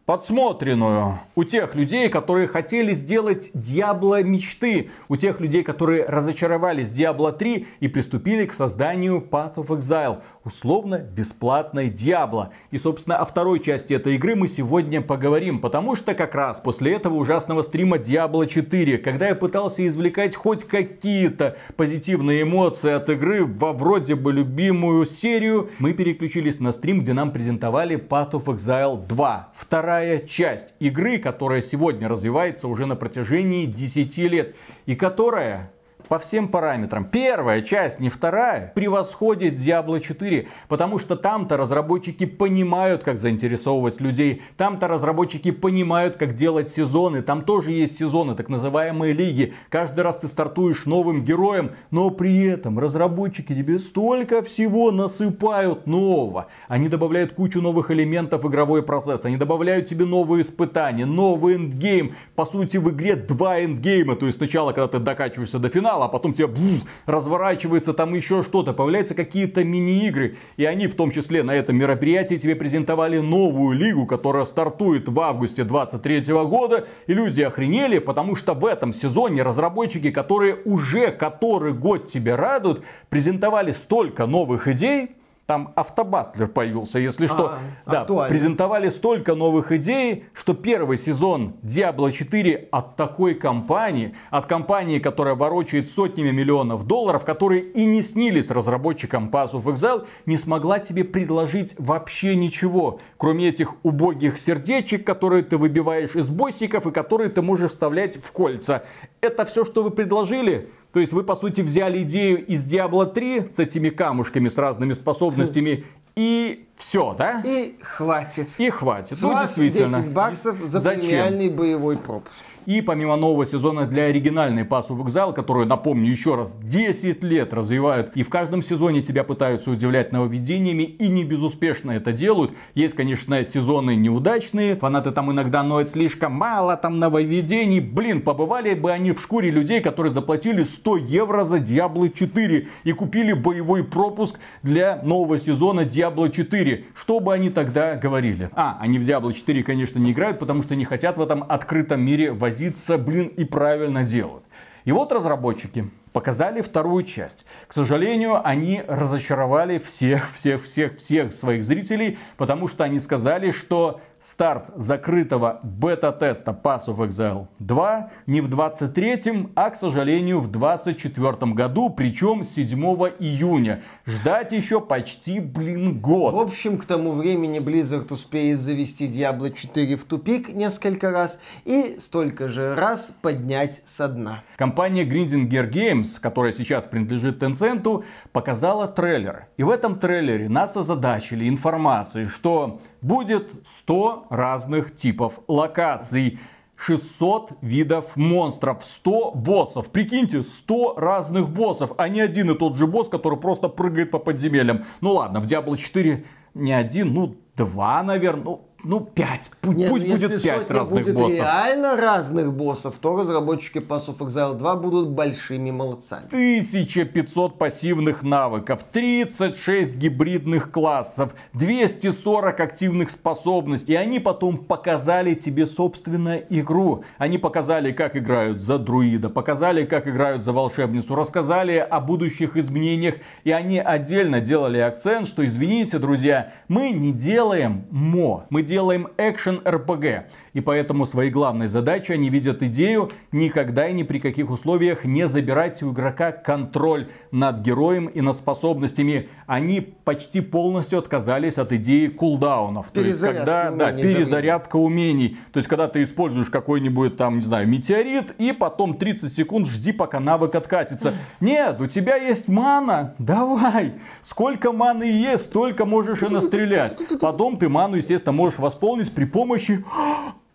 подсмотренную 0.07 1.19
у 1.35 1.43
тех 1.43 1.75
людей, 1.75 2.09
которые 2.09 2.47
хотели 2.47 2.95
сделать 2.95 3.51
Диабло 3.55 4.23
мечты, 4.23 4.91
у 5.09 5.17
тех 5.17 5.41
людей, 5.41 5.65
которые 5.65 6.07
разочаровались 6.07 6.91
Диабло 6.91 7.33
3 7.33 7.67
и 7.81 7.89
приступили 7.89 8.47
к 8.47 8.55
созданию 8.55 9.17
Path 9.29 9.57
of 9.57 9.67
Exile, 9.67 10.21
условно 10.47 10.99
бесплатной 10.99 11.91
Диабло. 11.91 12.53
И, 12.71 12.79
собственно, 12.79 13.19
о 13.19 13.25
второй 13.25 13.61
части 13.61 13.93
этой 13.93 14.15
игры 14.15 14.37
мы 14.37 14.49
сегодня 14.49 15.03
поговорим, 15.03 15.61
потому 15.61 15.97
что 15.97 16.15
как 16.15 16.35
раз 16.35 16.61
после 16.61 16.95
этого 16.95 17.15
ужасного 17.15 17.63
стрима 17.63 17.97
Diablo 17.97 18.47
4, 18.47 18.99
когда 18.99 19.29
я 19.29 19.35
пытался 19.35 19.87
извлекать 19.87 20.37
хоть 20.37 20.65
какие-то 20.65 21.57
позитивные 21.77 22.43
эмоции 22.43 22.93
от 22.93 23.11
игры 23.11 23.45
во 23.45 23.73
вроде 23.73 24.15
бы 24.15 24.33
любимую 24.33 25.05
серию, 25.05 25.71
мы 25.79 25.93
переключились 25.93 26.61
на 26.61 26.73
стрим, 26.73 27.01
где 27.01 27.13
нам 27.13 27.33
презентовали 27.33 27.97
Path 27.97 28.33
of 28.33 28.45
Exile 28.45 29.05
2. 29.07 29.53
Вторая 29.57 30.21
часть 30.21 30.75
игры, 30.79 31.19
которая 31.19 31.61
сегодня 31.61 32.09
развивается 32.09 32.69
уже 32.69 32.87
на 32.87 32.95
протяжении 32.95 33.67
10 33.67 34.17
лет 34.19 34.55
и 34.87 34.95
которая 34.95 35.73
по 36.09 36.19
всем 36.19 36.49
параметрам. 36.49 37.05
Первая 37.05 37.63
часть, 37.63 38.01
не 38.01 38.09
вторая, 38.09 38.73
превосходит 38.75 39.55
Diablo 39.55 40.01
4, 40.01 40.49
потому 40.69 40.99
что 40.99 41.17
там-то 41.17 41.57
разработчики 41.57 42.27
понимают, 42.27 43.03
как 43.03 43.19
заинтересовывать 43.19 44.01
людей, 44.01 44.43
там-то 44.57 44.89
разработчики 44.89 45.51
понимают, 45.51 46.17
как 46.17 46.35
делать 46.35 46.71
сезоны, 46.71 47.23
там 47.23 47.43
тоже 47.43 47.73
есть 47.73 47.99
сезоны, 47.99 48.35
так 48.35 48.49
называемые 48.49 49.13
лиги. 49.13 49.55
Каждый 49.69 50.01
раз 50.01 50.19
ты 50.19 50.29
стартуешь 50.29 50.87
новым 50.87 51.25
героем, 51.25 51.73
но 51.91 52.11
при 52.11 52.45
этом 52.45 52.79
разработчики 52.79 53.55
тебе 53.55 53.79
столько 53.79 54.43
всего 54.43 54.93
насыпают 54.93 55.87
нового. 55.87 56.47
Они 56.69 56.89
добавляют 56.89 57.35
кучу 57.35 57.61
новых 57.61 57.91
элементов 57.91 58.45
в 58.45 58.49
игровой 58.49 58.83
процесс, 58.83 59.25
они 59.25 59.37
добавляют 59.37 59.87
тебе 59.87 60.05
новые 60.05 60.43
испытания, 60.43 61.07
новый 61.07 61.57
эндгейм. 61.57 62.15
По 62.35 62.47
сути, 62.47 62.77
в 62.77 62.91
игре 62.91 63.17
два 63.17 63.61
эндгейма, 63.61 64.17
то 64.17 64.27
есть 64.27 64.39
сначала, 64.39 64.73
когда 64.73 64.89
ты 64.89 64.99
докачиваешься 64.99 65.59
до 65.59 65.69
финала, 65.69 65.96
а 66.05 66.09
потом 66.09 66.35
тебе 66.35 66.47
бух, 66.47 66.83
разворачивается 67.07 67.93
там 67.95 68.15
еще 68.15 68.43
что-то, 68.43 68.73
появляются 68.73 69.15
какие-то 69.15 69.65
мини-игры. 69.65 70.37
И 70.57 70.65
они 70.65 70.87
в 70.87 70.95
том 70.95 71.11
числе 71.11 71.43
на 71.43 71.55
этом 71.55 71.77
мероприятии 71.77 72.37
тебе 72.37 72.55
презентовали 72.55 73.19
новую 73.19 73.77
лигу, 73.77 74.07
которая 74.07 74.45
стартует 74.45 75.09
в 75.09 75.19
августе 75.21 75.65
23 75.65 76.23
года. 76.45 76.87
И 77.07 77.15
люди 77.15 77.43
охренели, 77.43 77.99
потому 77.99 78.37
что 78.37 78.55
в 78.55 78.65
этом 78.67 78.93
сезоне 78.93 79.43
разработчики, 79.43 80.11
которые 80.11 80.57
уже 80.65 81.11
который 81.11 81.73
год 81.73 82.11
тебе 82.11 82.35
радуют, 82.35 82.85
презентовали 83.09 83.73
столько 83.73 84.27
новых 84.27 84.69
идей, 84.69 85.11
там 85.47 85.73
автобатлер 85.77 86.49
появился, 86.49 86.99
если 86.99 87.27
что. 87.27 87.53
А, 87.87 87.91
да, 87.91 88.01
актуально. 88.01 88.37
презентовали 88.37 88.89
столько 88.89 89.37
новых 89.37 89.71
идей, 89.71 90.25
что 90.33 90.55
первый 90.55 90.99
сезон 90.99 91.55
Diablo 91.63 92.11
4 92.11 92.69
от 92.73 92.97
такой 92.97 93.37
компании, 93.37 94.17
от 94.31 94.47
компании, 94.47 94.99
которая 94.99 95.37
ворочает 95.37 95.89
сотнями 95.89 96.33
миллионов 96.33 96.85
долларов, 96.85 97.25
которые 97.25 97.63
и 97.63 97.85
не 97.85 98.03
снились 98.03 98.51
разработчикам 98.51 99.31
Pass 99.31 99.53
of 99.53 99.65
Exile, 99.65 100.07
не 100.27 100.37
смогла 100.37 100.81
тебе 100.81 101.05
предложить 101.05 101.77
вообще 101.79 102.35
ничего, 102.35 102.99
кроме 103.17 103.49
этих 103.49 103.75
убогих 103.85 104.39
сердечек, 104.39 105.07
которые 105.07 105.45
ты 105.45 105.59
выбиваешь 105.59 106.17
из 106.17 106.29
боссиков 106.29 106.89
и 106.89 106.91
которые 106.91 107.31
ты 107.31 107.41
можешь 107.41 107.71
вставлять 107.71 108.17
в 108.17 108.33
кольца. 108.33 108.85
Это 109.21 109.45
все, 109.45 109.65
что 109.65 109.85
вы 109.85 109.93
предложили? 109.93 110.71
То 110.97 111.01
есть 111.01 111.13
вы, 111.13 111.25
по 111.25 111.37
сути, 111.37 111.61
взяли 111.61 112.05
идею 112.05 112.43
из 112.47 112.67
Diablo 112.67 113.05
3 113.05 113.51
с 113.55 113.59
этими 113.59 113.91
камушками, 113.91 114.49
с 114.49 114.57
разными 114.57 114.95
способностями, 114.95 115.85
и 116.17 116.67
все, 116.75 117.15
да? 117.19 117.43
И 117.45 117.77
хватит. 117.83 118.49
И 118.57 118.71
хватит. 118.71 119.19
С 119.19 119.21
ну, 119.21 119.29
вас 119.29 119.59
действительно. 119.59 119.99
10 119.99 120.13
баксов 120.13 120.57
за 120.63 120.81
Зачем? 120.81 121.03
премиальный 121.03 121.51
боевой 121.51 121.99
пропуск. 121.99 122.43
И 122.67 122.81
помимо 122.81 123.15
нового 123.15 123.47
сезона 123.47 123.87
для 123.87 124.05
оригинальной 124.05 124.65
Pass 124.65 124.89
of 124.89 124.99
Exile, 125.05 125.33
которую, 125.33 125.67
напомню 125.67 126.11
еще 126.11 126.35
раз, 126.35 126.59
10 126.61 127.23
лет 127.23 127.55
развивают, 127.55 128.11
и 128.17 128.25
в 128.25 128.29
каждом 128.29 128.61
сезоне 128.61 129.03
тебя 129.03 129.23
пытаются 129.23 129.71
удивлять 129.71 130.11
нововведениями, 130.11 130.83
и 130.83 131.07
не 131.07 131.23
безуспешно 131.23 131.93
это 131.93 132.13
делают. 132.13 132.53
Есть, 132.75 132.97
конечно, 132.97 133.45
сезоны 133.45 133.95
неудачные, 133.95 134.75
фанаты 134.75 135.13
там 135.13 135.31
иногда 135.31 135.63
ноют 135.63 135.91
слишком 135.91 136.33
мало 136.33 136.77
там 136.77 136.99
нововведений. 136.99 137.79
Блин, 137.79 138.21
побывали 138.21 138.75
бы 138.75 138.91
они 138.91 139.13
в 139.13 139.21
шкуре 139.21 139.51
людей, 139.51 139.81
которые 139.81 140.13
заплатили 140.13 140.65
100 140.65 140.97
евро 140.97 141.45
за 141.45 141.59
Diablo 141.59 142.13
4 142.13 142.69
и 142.83 142.93
купили 142.93 143.33
боевой 143.33 143.85
пропуск 143.85 144.41
для 144.65 145.01
нового 145.05 145.39
сезона 145.39 145.83
Diablo 145.83 146.33
4. 146.33 146.85
Что 146.97 147.21
бы 147.21 147.33
они 147.33 147.51
тогда 147.51 147.95
говорили? 147.95 148.51
А, 148.55 148.77
они 148.81 148.99
в 148.99 149.03
Diablo 149.03 149.33
4, 149.33 149.63
конечно, 149.63 150.01
не 150.01 150.11
играют, 150.11 150.41
потому 150.41 150.65
что 150.65 150.75
не 150.75 150.85
хотят 150.85 151.17
в 151.17 151.21
этом 151.21 151.45
открытом 151.49 152.01
мире 152.01 152.33
возить 152.33 152.56
возиться, 152.57 152.97
блин, 152.99 153.29
и 153.29 153.45
правильно 153.45 154.05
делают. 154.05 154.45
И 154.85 154.93
вот 154.93 155.13
разработчики 155.13 155.91
показали 156.13 156.63
вторую 156.63 157.03
часть. 157.03 157.45
К 157.67 157.73
сожалению, 157.73 158.41
они 158.47 158.83
разочаровали 158.87 159.79
всех, 159.79 160.33
всех, 160.35 160.65
всех, 160.65 160.97
всех 160.97 161.33
своих 161.33 161.65
зрителей, 161.65 162.19
потому 162.37 162.69
что 162.69 162.85
они 162.85 163.01
сказали, 163.01 163.51
что 163.51 164.01
старт 164.21 164.71
закрытого 164.77 165.61
бета-теста 165.63 166.59
Pass 166.63 166.87
of 166.87 167.07
Exile 167.07 167.49
2 167.59 168.11
не 168.27 168.41
в 168.41 168.49
23-м, 168.49 169.53
а, 169.55 169.71
к 169.71 169.77
сожалению, 169.77 170.41
в 170.41 170.51
24 170.51 171.53
году, 171.53 171.91
причем 171.91 172.45
7 172.45 172.81
июня. 173.19 173.83
Ждать 174.09 174.53
еще 174.53 174.81
почти, 174.81 175.41
блин, 175.41 175.99
год. 175.99 176.33
В 176.33 176.39
общем, 176.39 176.79
к 176.79 176.85
тому 176.85 177.11
времени 177.11 177.59
Blizzard 177.59 178.13
успеет 178.13 178.61
завести 178.61 179.09
Diablo 179.09 179.53
4 179.53 179.97
в 179.97 180.05
тупик 180.05 180.49
несколько 180.51 181.11
раз 181.11 181.41
и 181.65 181.97
столько 181.99 182.47
же 182.47 182.77
раз 182.77 183.17
поднять 183.21 183.83
со 183.85 184.07
дна. 184.07 184.45
Компания 184.59 185.05
Grindinger 185.05 185.69
Games, 185.69 186.21
которая 186.21 186.53
сейчас 186.53 186.87
принадлежит 186.87 187.43
Tencent, 187.43 188.05
показала 188.31 188.87
трейлер. 188.87 189.49
И 189.57 189.65
в 189.65 189.71
этом 189.71 189.99
трейлере 189.99 190.49
нас 190.49 190.77
озадачили 190.77 191.49
информацией, 191.49 192.27
что 192.27 192.81
будет 193.01 193.51
100 193.67 194.29
разных 194.31 194.95
типов 194.95 195.41
локаций. 195.49 196.39
600 196.77 197.53
видов 197.63 198.17
монстров, 198.17 198.85
100 198.85 199.33
боссов. 199.33 199.91
Прикиньте, 199.91 200.43
100 200.43 200.95
разных 200.97 201.49
боссов, 201.49 201.93
а 201.97 202.09
не 202.09 202.21
один 202.21 202.51
и 202.51 202.59
тот 202.59 202.77
же 202.77 202.87
босс, 202.87 203.09
который 203.09 203.39
просто 203.39 203.69
прыгает 203.69 204.11
по 204.11 204.19
подземельям. 204.19 204.85
Ну 205.01 205.15
ладно, 205.15 205.41
в 205.41 205.47
Diablo 205.47 205.77
4 205.77 206.25
не 206.55 206.73
один, 206.73 207.13
ну 207.15 207.37
два, 207.57 208.03
наверное. 208.03 208.45
Ну, 208.45 208.69
ну, 208.87 209.01
пять. 209.01 209.51
Пусть, 209.61 209.77
Нет, 209.77 209.91
пусть 209.91 210.07
ну, 210.07 210.13
будет 210.13 210.43
пять 210.43 210.71
разных 210.71 211.03
будет 211.03 211.15
боссов. 211.17 211.41
реально 211.41 211.97
разных 211.97 212.53
боссов, 212.53 212.97
то 213.01 213.17
разработчики 213.17 213.79
Pass 213.79 214.07
of 214.07 214.19
Exile 214.19 214.55
2 214.55 214.77
будут 214.77 215.09
большими 215.09 215.73
молодцами. 215.73 216.27
1500 216.29 217.59
пассивных 217.59 218.23
навыков, 218.23 218.85
36 218.93 219.97
гибридных 219.97 220.71
классов, 220.71 221.35
240 221.55 222.61
активных 222.61 223.11
способностей. 223.11 223.95
И 223.95 223.97
они 223.97 224.21
потом 224.21 224.57
показали 224.57 225.35
тебе, 225.35 225.67
собственно, 225.67 226.37
игру. 226.37 227.03
Они 227.19 227.39
показали, 227.39 227.91
как 227.91 228.17
играют 228.17 228.63
за 228.63 228.79
друида, 228.79 229.31
показали, 229.31 229.85
как 229.85 230.07
играют 230.07 230.45
за 230.45 230.53
волшебницу, 230.53 231.17
рассказали 231.17 231.77
о 231.77 231.99
будущих 231.99 232.57
изменениях. 232.57 233.17
И 233.43 233.51
они 233.51 233.81
отдельно 233.81 234.41
делали 234.41 234.79
акцент, 234.79 235.27
что, 235.27 235.45
извините, 235.45 235.99
друзья, 235.99 236.53
мы 236.69 236.91
не 236.91 237.13
делаем 237.13 237.85
мо, 237.91 238.47
мы 238.49 238.63
делаем 238.63 238.76
экшен 239.17 239.61
РПГ. 239.67 240.27
И 240.57 240.61
поэтому 240.63 241.05
своей 241.05 241.31
главной 241.31 241.69
задачей 241.69 242.15
они 242.15 242.31
видят 242.31 242.63
идею 242.63 243.11
никогда 243.31 243.89
и 243.89 243.93
ни 243.93 244.05
при 244.05 244.19
каких 244.19 244.51
условиях 244.51 245.05
не 245.05 245.29
забирать 245.29 245.83
у 245.83 245.93
игрока 245.93 246.33
контроль 246.33 247.09
над 247.31 247.61
героем 247.61 248.07
и 248.07 248.23
над 248.23 248.39
способностями. 248.39 249.29
Они 249.47 249.81
почти 249.81 250.41
полностью 250.41 250.99
отказались 250.99 251.59
от 251.59 251.73
идеи 251.73 252.07
кулдаунов. 252.07 252.87
То 252.91 253.03
есть, 253.03 253.21
когда, 253.21 253.71
да, 253.71 253.93
перезарядка 253.93 254.77
умений. 254.77 255.37
То 255.53 255.59
есть, 255.59 255.69
когда 255.69 255.89
ты 255.89 256.03
используешь 256.03 256.49
какой-нибудь 256.49 257.19
там, 257.19 257.37
не 257.37 257.45
знаю, 257.45 257.69
метеорит, 257.69 258.31
и 258.39 258.53
потом 258.53 258.95
30 258.95 259.35
секунд 259.35 259.67
жди, 259.67 259.93
пока 259.93 260.21
навык 260.21 260.55
откатится. 260.55 261.13
Нет, 261.41 261.81
у 261.81 261.87
тебя 261.87 262.17
есть 262.17 262.49
мана, 262.49 263.15
давай. 263.19 263.93
Сколько 264.23 264.73
маны 264.73 265.05
есть, 265.05 265.45
столько 265.45 265.85
можешь 265.85 266.23
и 266.23 266.29
настрелять. 266.29 266.99
Потом 267.21 267.59
ты 267.59 267.69
ману, 267.69 267.97
естественно, 267.97 268.33
можешь 268.33 268.56
восполнить 268.59 269.15
при 269.15 269.25
помощи 269.25 269.85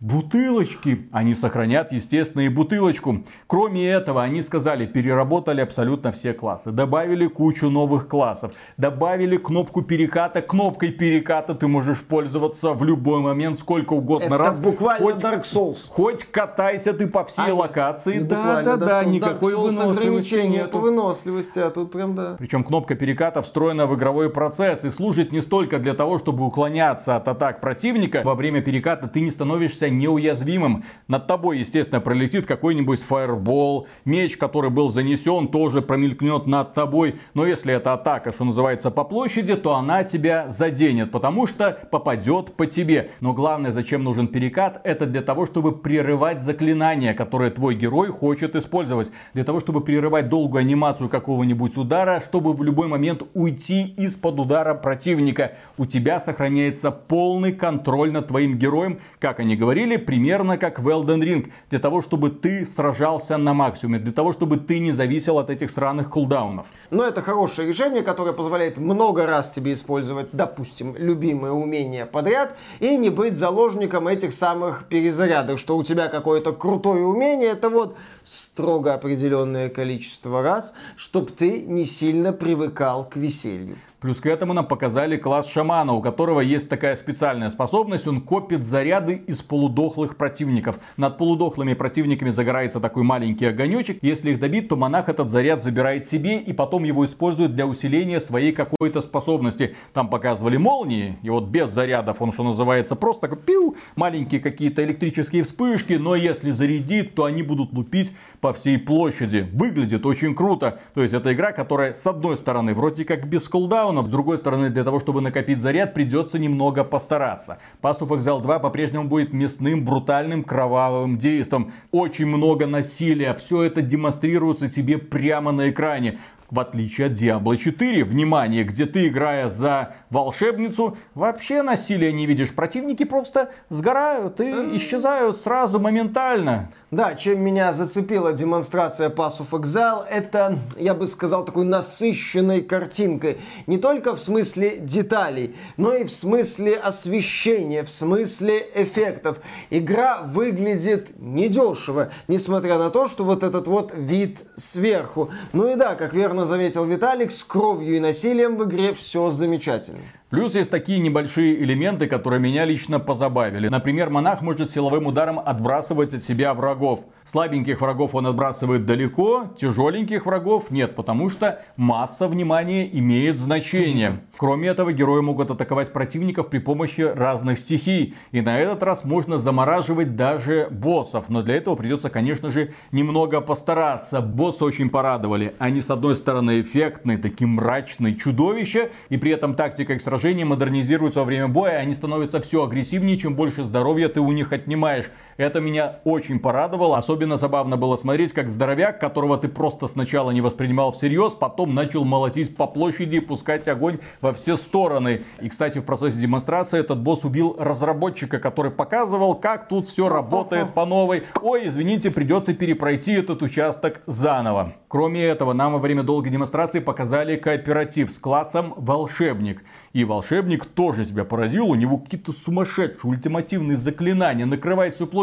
бутылочки. 0.01 1.08
Они 1.12 1.36
сохранят, 1.36 1.91
естественно, 1.91 2.41
и 2.41 2.50
бутылочку. 2.50 3.24
Кроме 3.48 3.88
этого, 3.88 4.24
они 4.24 4.41
сказали, 4.41 4.86
переработали 4.88 5.62
абсолютно 5.62 6.12
все 6.12 6.34
классы. 6.34 6.72
Добавили 6.72 7.27
кучу 7.27 7.70
новых 7.70 8.08
классов. 8.08 8.51
Добавили 8.77 9.38
кнопку 9.38 9.84
переката. 9.84 10.41
Кнопкой 10.41 10.91
переката 10.91 11.53
ты 11.53 11.67
можешь 11.67 12.01
пользоваться 12.01 12.74
в 12.74 12.84
любой 12.84 13.20
момент, 13.20 13.60
сколько 13.60 13.93
угодно 13.93 14.25
Это 14.25 14.38
раз. 14.39 14.60
буквально 14.60 15.05
хоть, 15.05 15.15
Dark 15.24 15.43
Souls. 15.43 15.77
Хоть 15.88 16.24
катайся 16.25 16.93
ты 16.93 17.08
по 17.08 17.24
всей 17.24 17.51
А, 17.51 17.53
локации. 17.53 18.17
не 18.17 18.24
Да, 18.24 18.63
да, 18.63 18.77
да, 18.77 19.03
Dark 19.03 19.10
никакой 19.10 19.53
Dark 19.53 19.62
выносливости 19.62 20.00
ограничения 20.01 20.60
по 20.63 20.65
нету. 20.65 20.79
выносливости, 20.79 21.60
а 21.60 21.70
тут 21.70 21.91
прям 21.91 22.15
да. 22.15 22.36
Причем 22.39 22.63
кнопка 22.63 22.96
переката 22.96 23.43
встроена 23.43 23.86
в 23.86 23.96
игровой 23.96 24.31
процесс 24.31 24.84
и 24.84 24.89
служит 24.89 25.31
не 25.31 25.41
столько 25.41 25.77
для 25.77 25.93
того, 25.93 26.17
чтобы 26.17 26.43
уклоняться 26.46 27.15
от 27.15 27.27
атак 27.27 27.62
противника. 27.62 28.22
Во 28.25 28.34
время 28.34 28.62
переката 28.62 29.08
ты 29.08 29.22
не 29.22 29.29
становишься 29.29 29.91
неуязвимым. 29.98 30.84
Над 31.08 31.28
тобой, 31.28 31.60
естественно, 31.60 32.00
пролетит 32.00 32.46
какой-нибудь 32.46 33.02
фаербол. 33.02 33.88
Меч, 34.06 34.38
который 34.38 34.70
был 34.70 34.90
занесен, 34.90 35.48
тоже 35.48 35.82
промелькнет 35.82 36.48
над 36.48 36.74
тобой. 36.74 37.16
Но 37.34 37.46
если 37.46 37.74
это 37.74 37.94
атака, 37.94 38.32
что 38.32 38.46
называется, 38.46 38.92
по 38.92 39.04
площади, 39.04 39.56
то 39.56 39.76
она 39.76 40.04
тебя 40.04 40.50
заденет, 40.50 41.12
потому 41.12 41.48
что 41.48 41.78
попадет 41.90 42.54
по 42.54 42.66
тебе. 42.66 43.12
Но 43.20 43.34
главное, 43.34 43.72
зачем 43.72 44.04
нужен 44.04 44.28
перекат, 44.28 44.82
это 44.84 45.06
для 45.06 45.22
того, 45.22 45.46
чтобы 45.46 45.72
прерывать 45.72 46.42
заклинания, 46.42 47.14
которые 47.14 47.52
твой 47.52 47.76
герой 47.76 48.10
хочет 48.10 48.56
использовать. 48.56 49.12
Для 49.34 49.44
того, 49.44 49.60
чтобы 49.60 49.82
прерывать 49.82 50.30
долгую 50.30 50.62
анимацию 50.62 51.10
какого-нибудь 51.10 51.78
удара, 51.78 52.22
чтобы 52.26 52.54
в 52.54 52.64
любой 52.64 52.88
момент 52.88 53.24
уйти 53.34 53.84
из-под 53.98 54.40
удара 54.40 54.74
противника. 54.76 55.54
У 55.78 55.86
тебя 55.86 56.20
сохраняется 56.20 56.92
полный 56.92 57.52
контроль 57.52 58.12
над 58.12 58.28
твоим 58.28 58.58
героем, 58.58 59.00
как 59.20 59.40
они 59.40 59.56
говорили, 59.56 59.81
примерно 59.98 60.58
как 60.58 60.80
в 60.80 60.88
Elden 60.88 61.22
Ring. 61.22 61.52
Для 61.70 61.80
того, 61.80 62.02
чтобы 62.02 62.30
ты 62.30 62.66
сражался 62.66 63.38
на 63.38 63.54
максимуме, 63.54 64.00
для 64.00 64.12
того, 64.12 64.34
чтобы 64.34 64.58
ты 64.58 64.80
не 64.80 64.92
зависел 64.92 65.40
от 65.40 65.50
этих 65.50 65.72
сраных 65.72 66.10
кулдаунов. 66.10 66.68
Но 66.90 67.04
это 67.04 67.22
хорошее 67.22 67.68
решение, 67.68 68.02
которое 68.02 68.34
позволяет 68.34 68.78
много 68.78 69.26
раз 69.26 69.52
тебе 69.52 69.74
использовать, 69.74 70.28
допустим, 70.32 70.96
любимые 70.98 71.54
умения 71.54 72.06
подряд 72.06 72.58
и 72.80 72.98
не 72.98 73.10
быть 73.10 73.36
заложником 73.36 74.08
этих 74.08 74.34
самых 74.34 74.86
перезарядок, 74.90 75.60
что 75.60 75.78
у 75.78 75.84
тебя 75.84 76.08
какое-то 76.08 76.54
крутое 76.54 77.06
умение, 77.06 77.50
это 77.50 77.70
вот 77.70 77.98
строго 78.26 78.94
определенное 78.94 79.70
количество 79.70 80.42
раз, 80.42 80.74
чтобы 80.96 81.32
ты 81.32 81.62
не 81.62 81.86
сильно 81.86 82.34
привыкал 82.34 83.06
к 83.06 83.16
веселью. 83.16 83.78
Плюс 84.01 84.20
к 84.20 84.25
этому 84.25 84.53
нам 84.53 84.65
показали 84.65 85.15
класс 85.15 85.48
шамана, 85.48 85.93
у 85.93 86.01
которого 86.01 86.41
есть 86.41 86.67
такая 86.70 86.96
специальная 86.96 87.51
способность. 87.51 88.08
Он 88.08 88.20
копит 88.20 88.65
заряды 88.65 89.22
из 89.27 89.43
полудохлых 89.43 90.17
противников. 90.17 90.79
Над 90.98 91.20
полудохлыми 91.20 91.75
противниками 91.75 92.31
загорается 92.31 92.79
такой 92.79 93.03
маленький 93.03 93.46
огонечек. 93.46 94.00
Если 94.01 94.31
их 94.31 94.39
добить, 94.39 94.70
то 94.70 94.75
монах 94.75 95.08
этот 95.08 95.29
заряд 95.29 95.62
забирает 95.62 96.08
себе 96.08 96.39
и 96.39 96.51
потом 96.51 96.84
его 96.84 97.05
использует 97.05 97.53
для 97.53 97.67
усиления 97.67 98.20
своей 98.20 98.53
какой-то 98.53 99.01
способности. 99.01 99.75
Там 99.93 100.10
показывали 100.10 100.58
молнии, 100.58 101.20
и 101.22 101.29
вот 101.29 101.50
без 101.50 101.70
зарядов 101.70 102.24
он, 102.24 102.31
что 102.31 102.41
называется, 102.41 102.96
просто 102.96 103.22
такой 103.22 103.38
пиу, 103.38 103.75
маленькие 103.96 104.41
какие-то 104.41 104.84
электрические 104.84 105.43
вспышки. 105.43 105.93
Но 105.93 106.15
если 106.15 106.50
зарядит, 106.50 107.13
то 107.13 107.25
они 107.25 107.43
будут 107.43 107.72
лупить 107.72 108.12
по 108.39 108.51
всей 108.51 108.79
площади. 108.79 109.48
Выглядит 109.53 110.08
очень 110.08 110.34
круто. 110.34 110.79
То 110.96 111.03
есть 111.03 111.13
это 111.13 111.31
игра, 111.31 111.51
которая 111.51 111.93
с 111.93 112.08
одной 112.08 112.36
стороны 112.36 112.74
вроде 112.74 113.05
как 113.05 113.27
без 113.27 113.43
кулдаунов, 113.92 114.08
с 114.08 114.10
другой 114.10 114.38
стороны 114.38 114.70
для 114.70 114.84
того, 114.84 115.00
чтобы 115.00 115.22
накопить 115.22 115.60
заряд, 115.60 115.94
придется 115.94 116.40
немного 116.40 116.84
постараться. 116.84 117.58
Pass 117.82 118.00
of 118.00 118.10
Exile 118.10 118.42
2 118.42 118.60
по-прежнему 118.60 119.08
будет 119.08 119.34
мясным, 119.34 119.84
брутальным, 119.84 120.44
кровавым 120.44 121.18
действом. 121.18 121.74
Очень 121.92 122.28
много 122.28 122.68
насилия. 122.68 123.34
Все 123.34 123.64
это 123.64 123.82
демонстрируется 123.82 124.70
тебе 124.70 124.98
прямо 124.98 125.52
на 125.52 125.70
экране. 125.70 126.20
В 126.51 126.60
отличие 126.60 127.08
от 127.08 127.13
Diablo 127.13 127.55
4, 127.55 128.03
внимание, 128.03 128.65
где 128.65 128.86
ты, 128.86 129.08
играя 129.08 129.50
за 129.50 129.96
волшебницу, 130.10 130.98
вообще 131.15 131.62
насилия 131.62 132.12
не 132.12 132.25
видишь. 132.25 132.53
Противники 132.53 133.05
просто 133.05 133.51
сгорают 133.70 134.41
и 134.41 134.75
исчезают 134.75 135.38
сразу 135.38 135.79
моментально. 135.79 136.70
Да, 136.91 137.15
чем 137.15 137.39
меня 137.39 137.72
зацепила 137.72 138.34
демонстрация 138.34 139.10
Pass 139.10 139.39
of 139.39 139.51
Exile, 139.51 140.03
это, 140.10 140.60
я 140.75 140.93
бы 140.93 141.08
сказал, 141.08 141.46
такой 141.46 141.63
насыщенной 141.63 142.63
картинкой. 142.63 143.38
Не 143.65 143.77
только 143.77 144.13
в 144.13 144.20
смысле 144.20 144.77
деталей, 144.77 145.55
но 145.77 145.93
и 145.96 146.03
в 146.03 146.12
смысле 146.12 146.75
освещения, 146.75 147.86
в 147.86 147.89
смысле 147.89 148.67
эффектов. 148.75 149.39
Игра 149.70 150.17
выглядит 150.22 151.17
недешево, 151.17 152.12
несмотря 152.27 152.77
на 152.77 152.89
то, 152.89 153.08
что 153.08 153.24
вот 153.24 153.43
этот 153.43 153.67
вот 153.67 153.93
вид 153.96 154.43
сверху. 154.58 155.29
Ну 155.53 155.72
и 155.72 155.75
да, 155.75 155.96
как 155.96 156.13
верно 156.13 156.41
заметил 156.46 156.86
Виталик, 156.86 157.32
с 157.32 157.44
кровью 157.44 157.96
и 157.96 158.00
насилием 158.00 158.58
в 158.58 158.64
игре 158.66 158.94
все 158.94 159.32
замечательно. 159.32 160.04
Плюс 160.32 160.56
есть 160.56 160.72
такие 160.72 161.00
небольшие 161.00 161.62
элементы, 161.62 162.08
которые 162.08 162.40
меня 162.40 162.64
лично 162.64 163.01
позабавили. 163.01 163.68
Например, 163.68 164.10
монах 164.10 164.42
может 164.42 164.72
силовым 164.72 165.08
ударом 165.08 165.40
отбрасывать 165.40 166.14
от 166.14 166.24
себя 166.24 166.53
врагов. 166.53 167.01
Слабеньких 167.25 167.82
врагов 167.82 168.16
он 168.16 168.27
отбрасывает 168.27 168.86
далеко, 168.86 169.48
тяжеленьких 169.58 170.25
врагов 170.25 170.72
нет, 170.72 170.96
потому 170.96 171.29
что 171.29 171.62
масса 171.75 172.29
внимания 172.29 172.90
имеет 172.98 173.38
значение. 173.38 174.22
Кроме 174.38 174.70
этого, 174.70 174.94
герои 174.94 175.22
могут 175.22 175.51
атаковать 175.51 175.92
противников 175.92 176.48
при 176.48 176.60
помощи 176.60 177.01
разных 177.01 177.60
стихий. 177.60 178.16
И 178.32 178.40
на 178.42 178.58
этот 178.58 178.84
раз 178.84 179.03
можно 179.03 179.38
замораживать 179.38 180.16
даже 180.16 180.68
боссов. 180.72 181.25
Но 181.27 181.44
для 181.44 181.55
этого 181.58 181.75
придется, 181.75 182.10
конечно 182.10 182.51
же, 182.51 182.74
немного 182.92 183.42
постараться. 183.42 184.22
Боссы 184.22 184.64
очень 184.64 184.90
порадовали. 184.90 185.55
Они, 185.60 185.82
с 185.82 185.90
одной 185.92 186.16
стороны, 186.16 186.62
эффектные, 186.62 187.18
такие 187.18 187.48
мрачные 187.48 188.16
чудовища. 188.16 188.90
И 189.10 189.18
при 189.18 189.32
этом 189.32 189.55
тактика 189.55 189.94
их 189.94 190.01
сражений 190.22 190.44
модернизируется 190.44 191.20
во 191.20 191.25
время 191.25 191.48
боя. 191.48 191.79
Они 191.79 191.96
становятся 191.96 192.40
все 192.40 192.64
агрессивнее, 192.64 193.18
чем 193.18 193.36
больше 193.36 193.64
здоровья 193.64 194.07
ты 194.07 194.20
у 194.20 194.31
них 194.31 194.53
отнимаешь. 194.53 195.05
Это 195.37 195.59
меня 195.59 196.00
очень 196.03 196.39
порадовало. 196.39 196.98
Особенно 196.98 197.37
забавно 197.37 197.77
было 197.77 197.96
смотреть, 197.96 198.33
как 198.33 198.50
здоровяк, 198.50 199.00
которого 199.00 199.37
ты 199.37 199.48
просто 199.48 199.87
сначала 199.87 200.31
не 200.31 200.41
воспринимал 200.41 200.91
всерьез, 200.91 201.33
потом 201.33 201.74
начал 201.74 202.05
молотить 202.05 202.55
по 202.55 202.67
площади 202.67 203.17
и 203.17 203.20
пускать 203.20 203.67
огонь 203.67 204.00
во 204.22 204.33
все 204.33 204.57
стороны. 204.57 205.22
И, 205.39 205.50
кстати, 205.50 205.79
в 205.79 205.85
процессе 205.85 206.20
демонстрации 206.20 206.79
этот 206.79 207.01
босс 207.01 207.24
убил 207.24 207.55
разработчика, 207.57 208.39
который 208.39 208.72
показывал, 208.72 209.35
как 209.35 209.67
тут 209.67 209.87
все 209.87 210.09
работает 210.09 210.74
по 210.74 210.85
новой. 210.85 211.24
Ой, 211.41 211.67
извините, 211.67 212.11
придется 212.11 212.53
перепройти 212.53 213.13
этот 213.13 213.41
участок 213.41 214.01
заново. 214.05 214.74
Кроме 214.87 215.24
этого, 215.24 215.53
нам 215.53 215.74
во 215.74 215.79
время 215.79 216.03
долгой 216.03 216.31
демонстрации 216.31 216.79
показали 216.79 217.37
кооператив 217.37 218.11
с 218.11 218.20
классом 218.20 218.74
волшебник. 218.75 219.63
И 219.94 220.03
волшебник 220.05 220.65
тоже 220.65 221.05
себя 221.05 221.24
поразил, 221.25 221.67
у 221.67 221.75
него 221.75 221.98
какие-то 221.98 222.31
сумасшедшие 222.31 223.11
ультимативные 223.11 223.77
заклинания, 223.77 224.46
накрывает 224.46 224.96
всю 224.96 225.07
площадь. 225.07 225.21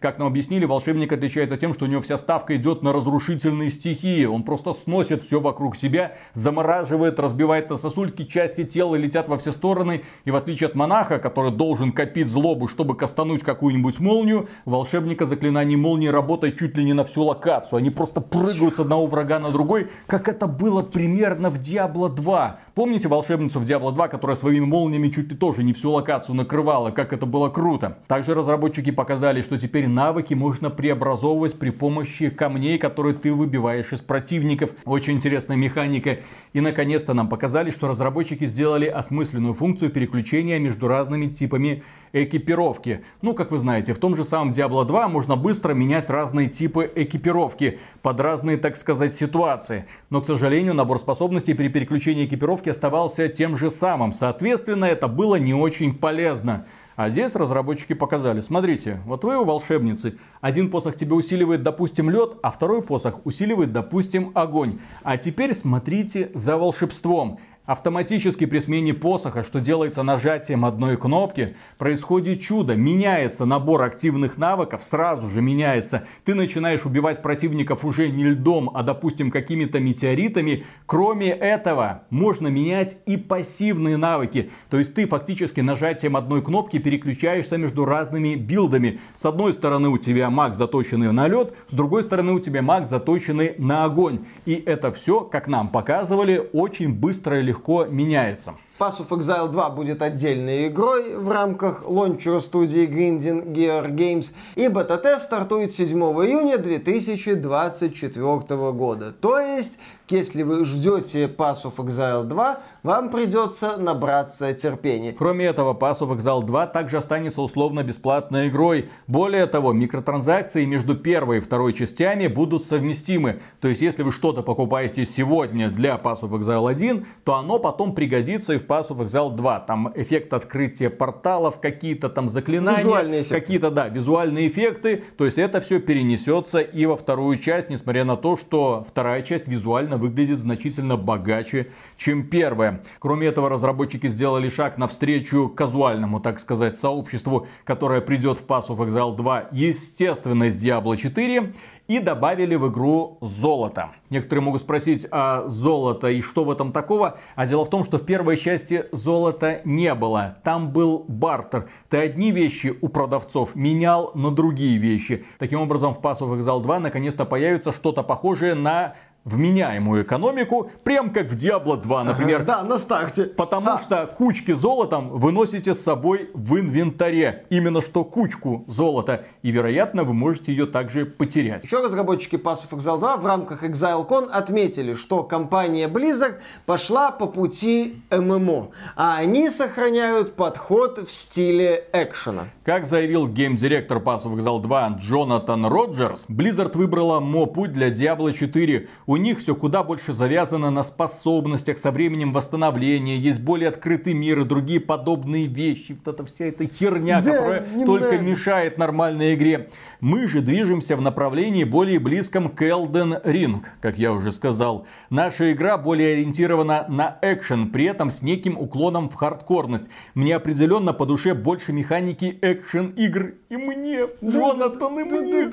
Как 0.00 0.18
нам 0.18 0.28
объяснили, 0.28 0.64
волшебник 0.64 1.12
отличается 1.12 1.56
тем, 1.56 1.74
что 1.74 1.84
у 1.84 1.88
него 1.88 2.02
вся 2.02 2.18
ставка 2.18 2.56
идет 2.56 2.82
на 2.82 2.92
разрушительные 2.92 3.70
стихии. 3.70 4.24
Он 4.24 4.42
просто 4.42 4.74
сносит 4.74 5.22
все 5.22 5.40
вокруг 5.40 5.76
себя, 5.76 6.12
замораживает, 6.34 7.18
разбивает 7.18 7.70
на 7.70 7.76
сосульки, 7.76 8.24
части 8.24 8.64
тела 8.64 8.96
летят 8.96 9.28
во 9.28 9.38
все 9.38 9.52
стороны. 9.52 10.02
И 10.24 10.30
в 10.30 10.36
отличие 10.36 10.68
от 10.68 10.74
монаха, 10.74 11.18
который 11.18 11.52
должен 11.52 11.92
копить 11.92 12.28
злобу, 12.28 12.68
чтобы 12.68 12.96
кастануть 12.96 13.42
какую-нибудь 13.42 14.00
молнию, 14.00 14.48
волшебника 14.64 15.26
заклинание 15.26 15.78
молнии 15.78 16.08
работает 16.08 16.58
чуть 16.58 16.76
ли 16.76 16.84
не 16.84 16.92
на 16.92 17.04
всю 17.04 17.24
локацию. 17.24 17.78
Они 17.78 17.90
просто 17.90 18.20
прыгают 18.20 18.76
с 18.76 18.80
одного 18.80 19.06
врага 19.06 19.38
на 19.38 19.50
другой, 19.50 19.88
как 20.06 20.28
это 20.28 20.46
было 20.46 20.82
примерно 20.82 21.50
в 21.50 21.58
Diablo 21.58 22.08
2. 22.08 22.60
Помните 22.74 23.08
волшебницу 23.08 23.60
в 23.60 23.64
Diablo 23.64 23.92
2, 23.92 24.08
которая 24.08 24.36
своими 24.36 24.64
молниями 24.64 25.08
чуть 25.08 25.30
ли 25.30 25.36
тоже 25.36 25.64
не 25.64 25.72
всю 25.72 25.90
локацию 25.90 26.34
накрывала, 26.34 26.90
как 26.90 27.12
это 27.12 27.26
было 27.26 27.48
круто. 27.48 27.98
Также 28.06 28.34
разработчики 28.34 28.90
показали, 28.90 29.37
что 29.42 29.58
теперь 29.58 29.88
навыки 29.88 30.34
можно 30.34 30.70
преобразовывать 30.70 31.58
при 31.58 31.70
помощи 31.70 32.30
камней, 32.30 32.78
которые 32.78 33.14
ты 33.14 33.32
выбиваешь 33.32 33.92
из 33.92 34.00
противников. 34.00 34.70
Очень 34.84 35.14
интересная 35.14 35.56
механика. 35.56 36.18
И 36.52 36.60
наконец-то 36.60 37.14
нам 37.14 37.28
показали, 37.28 37.70
что 37.70 37.88
разработчики 37.88 38.46
сделали 38.46 38.86
осмысленную 38.86 39.54
функцию 39.54 39.90
переключения 39.90 40.58
между 40.58 40.88
разными 40.88 41.28
типами 41.28 41.82
экипировки. 42.12 43.02
Ну, 43.22 43.34
как 43.34 43.50
вы 43.50 43.58
знаете, 43.58 43.94
в 43.94 43.98
том 43.98 44.16
же 44.16 44.24
самом 44.24 44.52
Diablo 44.52 44.84
2 44.84 45.08
можно 45.08 45.36
быстро 45.36 45.74
менять 45.74 46.08
разные 46.08 46.48
типы 46.48 46.90
экипировки 46.94 47.78
под 48.02 48.20
разные, 48.20 48.56
так 48.56 48.76
сказать, 48.76 49.14
ситуации. 49.14 49.84
Но, 50.10 50.20
к 50.20 50.26
сожалению, 50.26 50.74
набор 50.74 50.98
способностей 50.98 51.54
при 51.54 51.68
переключении 51.68 52.24
экипировки 52.24 52.70
оставался 52.70 53.28
тем 53.28 53.56
же 53.56 53.70
самым. 53.70 54.12
Соответственно, 54.12 54.86
это 54.86 55.08
было 55.08 55.36
не 55.36 55.54
очень 55.54 55.94
полезно. 55.94 56.66
А 56.98 57.10
здесь 57.10 57.32
разработчики 57.36 57.92
показали, 57.92 58.40
смотрите, 58.40 59.00
вот 59.06 59.22
вы 59.22 59.38
у 59.38 59.44
волшебницы, 59.44 60.18
один 60.40 60.68
посох 60.68 60.96
тебе 60.96 61.14
усиливает, 61.14 61.62
допустим, 61.62 62.10
лед, 62.10 62.38
а 62.42 62.50
второй 62.50 62.82
посох 62.82 63.24
усиливает, 63.24 63.70
допустим, 63.70 64.32
огонь. 64.34 64.80
А 65.04 65.16
теперь 65.16 65.54
смотрите 65.54 66.32
за 66.34 66.56
волшебством. 66.56 67.38
Автоматически 67.68 68.46
при 68.46 68.60
смене 68.60 68.94
посоха, 68.94 69.44
что 69.44 69.60
делается 69.60 70.02
нажатием 70.02 70.64
одной 70.64 70.96
кнопки, 70.96 71.54
происходит 71.76 72.40
чудо. 72.40 72.76
Меняется 72.76 73.44
набор 73.44 73.82
активных 73.82 74.38
навыков, 74.38 74.80
сразу 74.82 75.28
же 75.28 75.42
меняется. 75.42 76.04
Ты 76.24 76.34
начинаешь 76.34 76.86
убивать 76.86 77.20
противников 77.20 77.84
уже 77.84 78.08
не 78.08 78.24
льдом, 78.24 78.70
а 78.72 78.82
допустим 78.82 79.30
какими-то 79.30 79.80
метеоритами. 79.80 80.64
Кроме 80.86 81.28
этого, 81.28 82.04
можно 82.08 82.48
менять 82.48 83.02
и 83.04 83.18
пассивные 83.18 83.98
навыки. 83.98 84.50
То 84.70 84.78
есть 84.78 84.94
ты 84.94 85.06
фактически 85.06 85.60
нажатием 85.60 86.16
одной 86.16 86.40
кнопки 86.40 86.78
переключаешься 86.78 87.58
между 87.58 87.84
разными 87.84 88.34
билдами. 88.34 88.98
С 89.14 89.26
одной 89.26 89.52
стороны 89.52 89.90
у 89.90 89.98
тебя 89.98 90.30
маг 90.30 90.54
заточенный 90.54 91.12
на 91.12 91.28
лед, 91.28 91.52
с 91.68 91.74
другой 91.74 92.02
стороны 92.02 92.32
у 92.32 92.40
тебя 92.40 92.62
маг 92.62 92.86
заточенный 92.86 93.56
на 93.58 93.84
огонь. 93.84 94.20
И 94.46 94.54
это 94.54 94.90
все, 94.90 95.20
как 95.20 95.48
нам 95.48 95.68
показывали, 95.68 96.48
очень 96.54 96.94
быстро 96.94 97.40
и 97.40 97.42
легко 97.42 97.57
легко 97.58 97.84
меняется. 97.84 98.54
Pass 98.78 99.00
of 99.00 99.08
Exile 99.08 99.48
2 99.48 99.70
будет 99.70 100.02
отдельной 100.02 100.68
игрой 100.68 101.16
в 101.16 101.28
рамках 101.28 101.82
лончера 101.84 102.38
студии 102.38 102.86
Grinding 102.86 103.52
Gear 103.52 103.90
Games, 103.90 104.32
и 104.54 104.68
бета-тест 104.68 105.24
стартует 105.24 105.74
7 105.74 105.98
июня 105.98 106.58
2024 106.58 108.72
года. 108.72 109.10
То 109.10 109.40
есть 109.40 109.80
если 110.12 110.42
вы 110.42 110.64
ждете 110.64 111.26
Pass 111.26 111.64
of 111.64 111.76
Exile 111.76 112.24
2, 112.24 112.60
вам 112.82 113.10
придется 113.10 113.76
набраться 113.76 114.54
терпения. 114.54 115.12
Кроме 115.12 115.46
этого, 115.46 115.74
Pass 115.74 115.98
of 116.00 116.16
Exile 116.16 116.44
2 116.44 116.66
также 116.68 116.96
останется 116.96 117.42
условно 117.42 117.82
бесплатной 117.82 118.48
игрой. 118.48 118.88
Более 119.06 119.46
того, 119.46 119.72
микротранзакции 119.72 120.64
между 120.64 120.96
первой 120.96 121.38
и 121.38 121.40
второй 121.40 121.72
частями 121.72 122.26
будут 122.26 122.66
совместимы. 122.66 123.40
То 123.60 123.68
есть, 123.68 123.80
если 123.80 124.02
вы 124.02 124.12
что-то 124.12 124.42
покупаете 124.42 125.04
сегодня 125.04 125.70
для 125.70 125.96
Pass 125.96 126.22
of 126.22 126.30
Exile 126.30 126.70
1, 126.70 127.06
то 127.24 127.34
оно 127.34 127.58
потом 127.58 127.94
пригодится 127.94 128.54
и 128.54 128.58
в 128.58 128.66
Pass 128.66 128.88
of 128.88 129.04
Exile 129.04 129.34
2. 129.34 129.60
Там 129.60 129.92
эффект 129.94 130.32
открытия 130.32 130.90
порталов, 130.90 131.60
какие-то 131.60 132.08
там 132.08 132.28
заклинания, 132.28 133.24
какие-то, 133.24 133.70
да, 133.70 133.88
визуальные 133.88 134.48
эффекты. 134.48 135.04
То 135.16 135.24
есть, 135.24 135.38
это 135.38 135.60
все 135.60 135.80
перенесется 135.80 136.60
и 136.60 136.86
во 136.86 136.96
вторую 136.96 137.38
часть, 137.38 137.68
несмотря 137.68 138.04
на 138.04 138.16
то, 138.16 138.36
что 138.36 138.86
вторая 138.88 139.22
часть 139.22 139.48
визуально 139.48 139.97
выглядит 139.98 140.38
значительно 140.38 140.96
богаче, 140.96 141.70
чем 141.96 142.26
первая. 142.26 142.82
Кроме 142.98 143.26
этого, 143.26 143.48
разработчики 143.48 144.08
сделали 144.08 144.48
шаг 144.48 144.78
навстречу 144.78 145.48
казуальному, 145.48 146.20
так 146.20 146.40
сказать, 146.40 146.78
сообществу, 146.78 147.46
которое 147.64 148.00
придет 148.00 148.38
в 148.38 148.46
Pass 148.46 148.68
of 148.68 148.78
Exile 148.78 149.16
2, 149.16 149.48
естественно, 149.52 150.44
из 150.44 150.64
Diablo 150.64 150.96
4 150.96 151.52
и 151.88 152.00
добавили 152.00 152.54
в 152.54 152.70
игру 152.70 153.16
золото. 153.22 153.90
Некоторые 154.10 154.44
могут 154.44 154.60
спросить, 154.60 155.06
а 155.10 155.48
золото 155.48 156.08
и 156.08 156.20
что 156.20 156.44
в 156.44 156.50
этом 156.50 156.70
такого? 156.70 157.18
А 157.34 157.46
дело 157.46 157.64
в 157.64 157.70
том, 157.70 157.84
что 157.84 157.96
в 157.96 158.04
первой 158.04 158.36
части 158.36 158.84
золота 158.92 159.62
не 159.64 159.94
было. 159.94 160.36
Там 160.44 160.70
был 160.70 161.06
бартер. 161.08 161.70
Ты 161.88 161.96
одни 161.96 162.30
вещи 162.30 162.76
у 162.80 162.88
продавцов 162.88 163.54
менял 163.54 164.12
на 164.14 164.30
другие 164.30 164.76
вещи. 164.76 165.24
Таким 165.38 165.62
образом, 165.62 165.94
в 165.94 166.00
Pass 166.00 166.18
of 166.18 166.38
Exile 166.38 166.62
2 166.62 166.80
наконец-то 166.80 167.24
появится 167.24 167.72
что-то 167.72 168.02
похожее 168.02 168.54
на 168.54 168.94
вменяемую 169.28 170.02
экономику, 170.02 170.70
прям 170.84 171.10
как 171.10 171.30
в 171.30 171.36
Diablo 171.36 171.80
2, 171.80 172.04
например. 172.04 172.42
Ага, 172.42 172.44
да, 172.44 172.62
на 172.64 172.78
старте. 172.78 173.24
Потому 173.24 173.72
а. 173.72 173.78
что 173.78 174.06
кучки 174.06 174.52
золотом 174.52 175.10
вы 175.10 175.32
носите 175.32 175.74
с 175.74 175.80
собой 175.80 176.30
в 176.34 176.58
инвентаре. 176.58 177.46
Именно 177.50 177.82
что 177.82 178.04
кучку 178.04 178.64
золота. 178.66 179.26
И, 179.42 179.50
вероятно, 179.50 180.04
вы 180.04 180.14
можете 180.14 180.52
ее 180.52 180.66
также 180.66 181.04
потерять. 181.04 181.64
Еще 181.64 181.80
разработчики 181.80 182.36
Pass 182.36 182.68
of 182.68 182.76
Exile 182.76 182.98
2 182.98 183.16
в 183.18 183.26
рамках 183.26 183.64
ExileCon 183.64 184.30
отметили, 184.30 184.94
что 184.94 185.22
компания 185.22 185.88
Blizzard 185.88 186.36
пошла 186.66 187.10
по 187.10 187.26
пути 187.26 188.02
ММО. 188.10 188.68
А 188.96 189.18
они 189.18 189.50
сохраняют 189.50 190.34
подход 190.34 190.98
в 190.98 191.12
стиле 191.12 191.84
экшена. 191.92 192.44
Как 192.64 192.86
заявил 192.86 193.28
гейм-директор 193.28 193.98
Pass 193.98 194.24
of 194.24 194.36
Exile 194.36 194.62
2 194.62 194.96
Джонатан 195.00 195.66
Роджерс, 195.66 196.26
Blizzard 196.28 196.76
выбрала 196.76 197.20
мо-путь 197.20 197.72
для 197.72 197.90
Diablo 197.90 198.32
4. 198.32 198.88
У 199.06 199.17
них 199.18 199.40
все 199.40 199.54
куда 199.54 199.82
больше 199.82 200.12
завязано 200.12 200.70
на 200.70 200.82
способностях 200.82 201.78
со 201.78 201.90
временем 201.90 202.32
восстановления, 202.32 203.18
есть 203.18 203.40
более 203.40 203.68
открытый 203.68 204.14
мир 204.14 204.40
и 204.40 204.44
другие 204.44 204.80
подобные 204.80 205.46
вещи. 205.46 205.98
Вот 206.04 206.14
эта 206.14 206.24
вся 206.24 206.46
эта 206.46 206.66
херня, 206.66 207.20
да, 207.20 207.32
которая 207.32 207.66
только 207.84 208.12
надо. 208.12 208.24
мешает 208.24 208.78
нормальной 208.78 209.34
игре. 209.34 209.68
Мы 210.00 210.28
же 210.28 210.42
движемся 210.42 210.96
в 210.96 211.00
направлении 211.00 211.64
более 211.64 211.98
близком 211.98 212.50
к 212.50 212.62
Elden 212.62 213.20
Ring, 213.24 213.62
как 213.80 213.98
я 213.98 214.12
уже 214.12 214.30
сказал. 214.30 214.86
Наша 215.10 215.52
игра 215.52 215.76
более 215.76 216.12
ориентирована 216.12 216.86
на 216.88 217.18
экшен, 217.20 217.70
при 217.70 217.86
этом 217.86 218.12
с 218.12 218.22
неким 218.22 218.56
уклоном 218.56 219.10
в 219.10 219.14
хардкорность. 219.14 219.86
Мне 220.14 220.36
определенно 220.36 220.92
по 220.92 221.04
душе 221.04 221.34
больше 221.34 221.72
механики 221.72 222.38
экшен 222.42 222.90
игр. 222.90 223.34
И 223.48 223.56
мне, 223.56 224.06
Джонатан, 224.22 225.00
и 225.00 225.02
мне. 225.02 225.50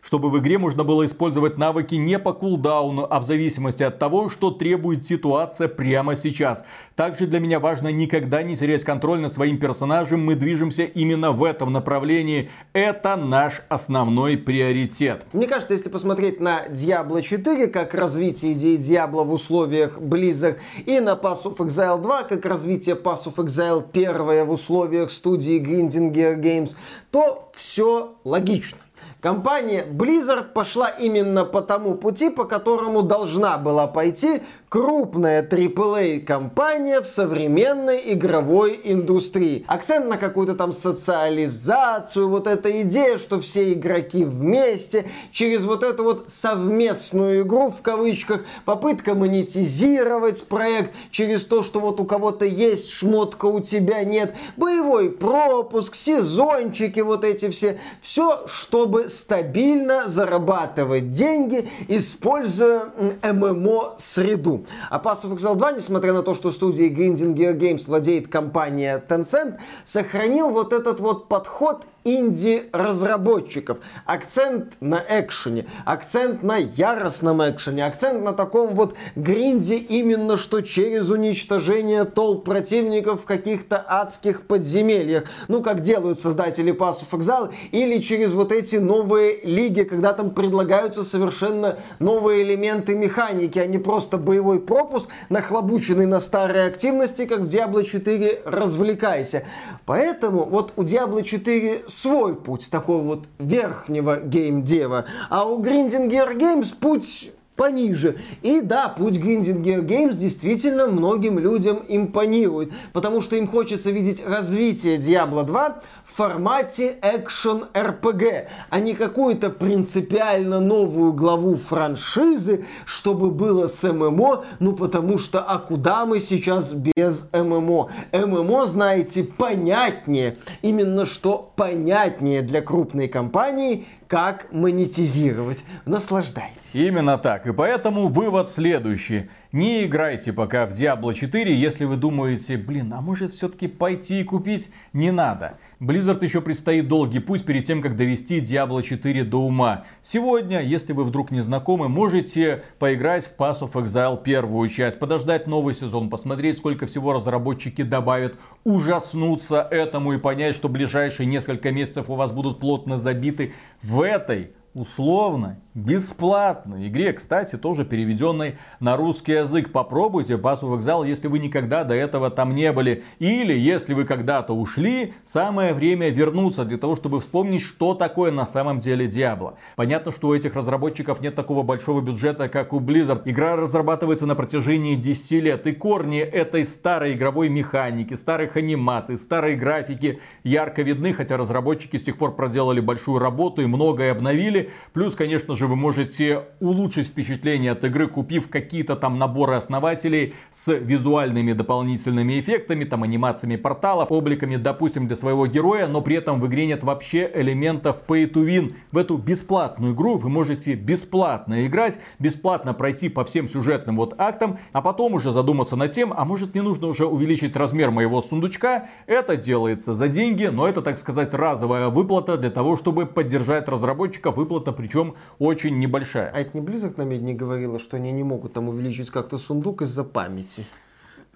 Чтобы 0.00 0.30
в 0.30 0.38
игре 0.38 0.58
можно 0.58 0.84
было 0.84 1.06
использовать 1.06 1.58
навыки 1.58 1.94
не 1.94 2.18
по 2.18 2.32
кулдауну, 2.32 3.06
а 3.08 3.18
в 3.18 3.24
зависимости 3.24 3.82
от 3.82 3.98
того, 3.98 4.30
что 4.30 4.50
требует 4.50 5.06
ситуация 5.06 5.68
прямо 5.68 6.14
сейчас. 6.14 6.64
Также 6.94 7.26
для 7.26 7.40
меня 7.40 7.58
важно 7.58 7.88
никогда 7.88 8.42
не 8.42 8.56
терять 8.56 8.84
контроль 8.84 9.20
над 9.20 9.32
своим 9.32 9.58
персонажем. 9.58 10.24
Мы 10.24 10.34
движемся 10.34 10.84
именно 10.84 11.32
в 11.32 11.42
этом 11.42 11.72
направлении. 11.72 12.50
Это 12.74 13.16
наш 13.16 13.62
основной 13.72 14.36
приоритет. 14.36 15.24
Мне 15.32 15.46
кажется, 15.46 15.74
если 15.74 15.88
посмотреть 15.88 16.40
на 16.40 16.66
Diablo 16.68 17.22
4 17.22 17.68
как 17.68 17.94
развитие 17.94 18.52
идеи 18.52 18.76
Diablo 18.76 19.24
в 19.24 19.32
условиях 19.32 19.98
Blizzard 19.98 20.58
и 20.86 21.00
на 21.00 21.10
Pass 21.10 21.44
of 21.44 21.56
Exile 21.56 22.00
2 22.00 22.22
как 22.24 22.44
развитие 22.46 22.94
Pass 22.96 23.24
of 23.24 23.36
Exile 23.36 23.84
1 23.92 24.46
в 24.46 24.50
условиях 24.50 25.10
студии 25.10 25.60
Grinding 25.60 26.12
Gear 26.12 26.40
Games, 26.40 26.76
то 27.10 27.50
все 27.54 28.14
логично. 28.24 28.78
Компания 29.20 29.86
Blizzard 29.88 30.52
пошла 30.52 30.88
именно 30.88 31.44
по 31.44 31.60
тому 31.60 31.94
пути, 31.94 32.28
по 32.28 32.44
которому 32.44 33.02
должна 33.02 33.56
была 33.56 33.86
пойти 33.86 34.42
крупная 34.72 35.46
AAA-компания 35.46 37.02
в 37.02 37.06
современной 37.06 38.00
игровой 38.14 38.80
индустрии. 38.84 39.66
Акцент 39.68 40.08
на 40.08 40.16
какую-то 40.16 40.54
там 40.54 40.72
социализацию, 40.72 42.26
вот 42.26 42.46
эта 42.46 42.80
идея, 42.80 43.18
что 43.18 43.38
все 43.38 43.74
игроки 43.74 44.24
вместе, 44.24 45.04
через 45.30 45.66
вот 45.66 45.82
эту 45.82 46.04
вот 46.04 46.24
совместную 46.28 47.42
игру, 47.42 47.68
в 47.68 47.82
кавычках, 47.82 48.46
попытка 48.64 49.14
монетизировать 49.14 50.42
проект 50.44 50.94
через 51.10 51.44
то, 51.44 51.62
что 51.62 51.78
вот 51.78 52.00
у 52.00 52.06
кого-то 52.06 52.46
есть 52.46 52.88
шмотка, 52.88 53.44
у 53.44 53.60
тебя 53.60 54.04
нет, 54.04 54.34
боевой 54.56 55.10
пропуск, 55.10 55.94
сезончики, 55.94 57.00
вот 57.00 57.24
эти 57.24 57.50
все. 57.50 57.78
Все, 58.00 58.46
чтобы 58.46 59.10
стабильно 59.10 60.08
зарабатывать 60.08 61.10
деньги, 61.10 61.68
используя 61.88 62.86
ММО-среду. 63.22 64.61
А 64.90 64.98
Pass 64.98 65.22
of 65.24 65.34
Exile 65.34 65.56
2, 65.56 65.72
несмотря 65.72 66.12
на 66.12 66.22
то, 66.22 66.34
что 66.34 66.50
студией 66.50 66.92
Grinding 66.92 67.34
Gear 67.34 67.58
Games 67.58 67.86
владеет 67.86 68.28
компания 68.28 69.02
Tencent, 69.08 69.58
сохранил 69.84 70.50
вот 70.50 70.72
этот 70.72 71.00
вот 71.00 71.28
подход 71.28 71.84
инди-разработчиков. 72.04 73.78
Акцент 74.06 74.74
на 74.80 75.02
экшене, 75.08 75.66
акцент 75.84 76.42
на 76.42 76.56
яростном 76.56 77.42
экшене, 77.48 77.86
акцент 77.86 78.22
на 78.24 78.32
таком 78.32 78.74
вот 78.74 78.94
гринде 79.16 79.76
именно 79.76 80.36
что 80.36 80.60
через 80.60 81.10
уничтожение 81.10 82.04
толп 82.04 82.44
противников 82.44 83.22
в 83.22 83.24
каких-то 83.24 83.84
адских 83.86 84.42
подземельях. 84.42 85.24
Ну, 85.48 85.62
как 85.62 85.80
делают 85.80 86.20
создатели 86.20 86.72
Pass 86.72 86.96
of 87.00 87.18
Exile, 87.18 87.52
или 87.70 88.00
через 88.00 88.32
вот 88.32 88.52
эти 88.52 88.76
новые 88.76 89.40
лиги, 89.42 89.82
когда 89.82 90.12
там 90.12 90.30
предлагаются 90.30 91.04
совершенно 91.04 91.78
новые 91.98 92.42
элементы 92.42 92.94
механики, 92.94 93.58
а 93.58 93.66
не 93.66 93.78
просто 93.78 94.18
боевой 94.18 94.60
пропуск, 94.60 95.08
нахлобученный 95.28 96.06
на 96.06 96.20
старые 96.20 96.66
активности, 96.66 97.26
как 97.26 97.40
в 97.40 97.44
Diablo 97.44 97.84
4 97.84 98.42
развлекайся. 98.44 99.44
Поэтому 99.86 100.44
вот 100.44 100.72
у 100.76 100.82
Diablo 100.82 101.22
4 101.22 101.82
свой 101.92 102.34
путь 102.34 102.70
такого 102.70 103.02
вот 103.02 103.24
верхнего 103.38 104.20
геймдева, 104.20 105.04
а 105.30 105.44
у 105.44 105.62
Grindinger 105.62 106.36
Games 106.36 106.74
путь 106.78 107.32
пониже. 107.56 108.18
И 108.42 108.60
да, 108.60 108.88
путь 108.88 109.18
Grindinger 109.18 109.86
Games 109.86 110.16
действительно 110.16 110.86
многим 110.86 111.38
людям 111.38 111.84
импонирует, 111.88 112.72
потому 112.92 113.20
что 113.20 113.36
им 113.36 113.46
хочется 113.46 113.90
видеть 113.90 114.24
развитие 114.26 114.96
Diablo 114.96 115.44
2 115.44 115.82
в 116.04 116.14
формате 116.14 116.96
экшен 117.02 117.64
RPG, 117.72 118.46
а 118.70 118.78
не 118.80 118.94
какую-то 118.94 119.50
принципиально 119.50 120.60
новую 120.60 121.12
главу 121.12 121.56
франшизы, 121.56 122.64
чтобы 122.84 123.30
было 123.30 123.66
с 123.66 123.82
ММО, 123.90 124.44
ну 124.58 124.72
потому 124.74 125.18
что 125.18 125.40
а 125.40 125.58
куда 125.58 126.06
мы 126.06 126.20
сейчас 126.20 126.72
без 126.72 127.28
ММО? 127.32 127.90
ММО, 128.12 128.66
знаете, 128.66 129.24
понятнее, 129.24 130.36
именно 130.62 131.06
что 131.06 131.52
понятнее 131.56 132.42
для 132.42 132.62
крупной 132.62 133.08
компании, 133.08 133.86
как 134.12 134.52
монетизировать. 134.52 135.64
Наслаждайтесь. 135.86 136.68
Именно 136.74 137.16
так. 137.16 137.46
И 137.46 137.52
поэтому 137.54 138.08
вывод 138.08 138.50
следующий. 138.50 139.30
Не 139.52 139.86
играйте 139.86 140.34
пока 140.34 140.66
в 140.66 140.72
Diablo 140.72 141.14
4, 141.14 141.54
если 141.54 141.86
вы 141.86 141.96
думаете, 141.96 142.58
блин, 142.58 142.92
а 142.92 143.00
может 143.00 143.32
все-таки 143.32 143.68
пойти 143.68 144.20
и 144.20 144.24
купить? 144.24 144.68
Не 144.92 145.12
надо. 145.12 145.56
Blizzard 145.82 146.24
еще 146.24 146.40
предстоит 146.40 146.86
долгий 146.86 147.18
путь 147.18 147.44
перед 147.44 147.66
тем, 147.66 147.82
как 147.82 147.96
довести 147.96 148.38
Diablo 148.38 148.84
4 148.84 149.24
до 149.24 149.38
ума. 149.38 149.84
Сегодня, 150.00 150.62
если 150.62 150.92
вы 150.92 151.02
вдруг 151.02 151.32
не 151.32 151.40
знакомы, 151.40 151.88
можете 151.88 152.62
поиграть 152.78 153.24
в 153.24 153.36
Pass 153.36 153.62
of 153.62 153.72
Exile 153.72 154.22
первую 154.22 154.68
часть, 154.68 155.00
подождать 155.00 155.48
новый 155.48 155.74
сезон, 155.74 156.08
посмотреть, 156.08 156.58
сколько 156.58 156.86
всего 156.86 157.12
разработчики 157.12 157.82
добавят, 157.82 158.36
ужаснуться 158.62 159.66
этому 159.72 160.12
и 160.12 160.18
понять, 160.18 160.54
что 160.54 160.68
ближайшие 160.68 161.26
несколько 161.26 161.72
месяцев 161.72 162.08
у 162.08 162.14
вас 162.14 162.30
будут 162.30 162.60
плотно 162.60 162.96
забиты 162.96 163.52
в 163.82 164.02
этой 164.02 164.52
условно 164.74 165.58
бесплатной 165.74 166.88
игре, 166.88 167.12
кстати, 167.12 167.56
тоже 167.56 167.84
переведенной 167.84 168.58
на 168.80 168.96
русский 168.96 169.32
язык. 169.32 169.72
Попробуйте 169.72 170.34
Pass 170.34 170.58
вокзал, 170.64 171.04
если 171.04 171.28
вы 171.28 171.38
никогда 171.38 171.84
до 171.84 171.94
этого 171.94 172.30
там 172.30 172.54
не 172.54 172.72
были. 172.72 173.04
Или 173.18 173.58
если 173.58 173.94
вы 173.94 174.04
когда-то 174.04 174.52
ушли, 174.52 175.14
самое 175.24 175.72
время 175.72 176.10
вернуться 176.10 176.64
для 176.64 176.76
того, 176.76 176.96
чтобы 176.96 177.20
вспомнить, 177.20 177.62
что 177.62 177.94
такое 177.94 178.30
на 178.30 178.44
самом 178.44 178.80
деле 178.80 179.06
Diablo. 179.06 179.54
Понятно, 179.76 180.12
что 180.12 180.28
у 180.28 180.34
этих 180.34 180.56
разработчиков 180.56 181.20
нет 181.20 181.34
такого 181.34 181.62
большого 181.62 182.00
бюджета, 182.00 182.48
как 182.48 182.72
у 182.72 182.80
Blizzard. 182.80 183.22
Игра 183.24 183.56
разрабатывается 183.56 184.26
на 184.26 184.34
протяжении 184.34 184.94
10 184.94 185.42
лет, 185.42 185.66
и 185.66 185.72
корни 185.72 186.20
этой 186.20 186.66
старой 186.66 187.14
игровой 187.14 187.48
механики, 187.48 188.14
старых 188.14 188.56
анимаций, 188.56 189.16
старой 189.16 189.56
графики 189.56 190.20
ярко 190.44 190.82
видны, 190.82 191.14
хотя 191.14 191.36
разработчики 191.36 191.96
с 191.96 192.02
тех 192.02 192.18
пор 192.18 192.36
проделали 192.36 192.80
большую 192.80 193.18
работу 193.18 193.62
и 193.62 193.66
многое 193.66 194.12
обновили. 194.12 194.70
Плюс, 194.92 195.14
конечно 195.14 195.56
же, 195.56 195.61
же 195.62 195.68
вы 195.68 195.76
можете 195.76 196.46
улучшить 196.58 197.06
впечатление 197.06 197.70
от 197.70 197.84
игры, 197.84 198.08
купив 198.08 198.48
какие-то 198.48 198.96
там 198.96 199.16
наборы 199.16 199.54
основателей 199.54 200.34
с 200.50 200.74
визуальными 200.74 201.52
дополнительными 201.52 202.40
эффектами, 202.40 202.82
там 202.82 203.04
анимациями 203.04 203.54
порталов, 203.54 204.10
обликами, 204.10 204.56
допустим, 204.56 205.06
для 205.06 205.14
своего 205.14 205.46
героя, 205.46 205.86
но 205.86 206.00
при 206.00 206.16
этом 206.16 206.40
в 206.40 206.46
игре 206.48 206.66
нет 206.66 206.82
вообще 206.82 207.30
элементов 207.32 208.02
pay 208.08 208.28
to 208.28 208.44
win. 208.44 208.74
В 208.90 208.98
эту 208.98 209.16
бесплатную 209.16 209.94
игру 209.94 210.16
вы 210.16 210.28
можете 210.28 210.74
бесплатно 210.74 211.64
играть, 211.64 212.00
бесплатно 212.18 212.74
пройти 212.74 213.08
по 213.08 213.24
всем 213.24 213.48
сюжетным 213.48 213.94
вот 213.94 214.14
актам, 214.18 214.58
а 214.72 214.82
потом 214.82 215.14
уже 215.14 215.30
задуматься 215.30 215.76
над 215.76 215.92
тем, 215.92 216.12
а 216.16 216.24
может 216.24 216.54
мне 216.54 216.62
нужно 216.62 216.88
уже 216.88 217.06
увеличить 217.06 217.54
размер 217.54 217.92
моего 217.92 218.20
сундучка. 218.20 218.88
Это 219.06 219.36
делается 219.36 219.94
за 219.94 220.08
деньги, 220.08 220.46
но 220.46 220.66
это, 220.66 220.82
так 220.82 220.98
сказать, 220.98 221.32
разовая 221.32 221.88
выплата 221.88 222.36
для 222.36 222.50
того, 222.50 222.76
чтобы 222.76 223.06
поддержать 223.06 223.68
разработчика, 223.68 224.32
выплата 224.32 224.72
причем 224.72 225.14
очень 225.38 225.51
очень 225.52 225.78
небольшая. 225.78 226.30
А 226.34 226.40
это 226.40 226.58
не 226.58 226.64
Blizzard 226.64 226.94
на 226.96 227.02
медне 227.02 227.34
говорила, 227.34 227.78
что 227.78 227.96
они 227.96 228.12
не 228.12 228.24
могут 228.24 228.52
там 228.52 228.68
увеличить 228.68 229.10
как-то 229.10 229.38
сундук 229.38 229.82
из-за 229.82 230.04
памяти? 230.04 230.66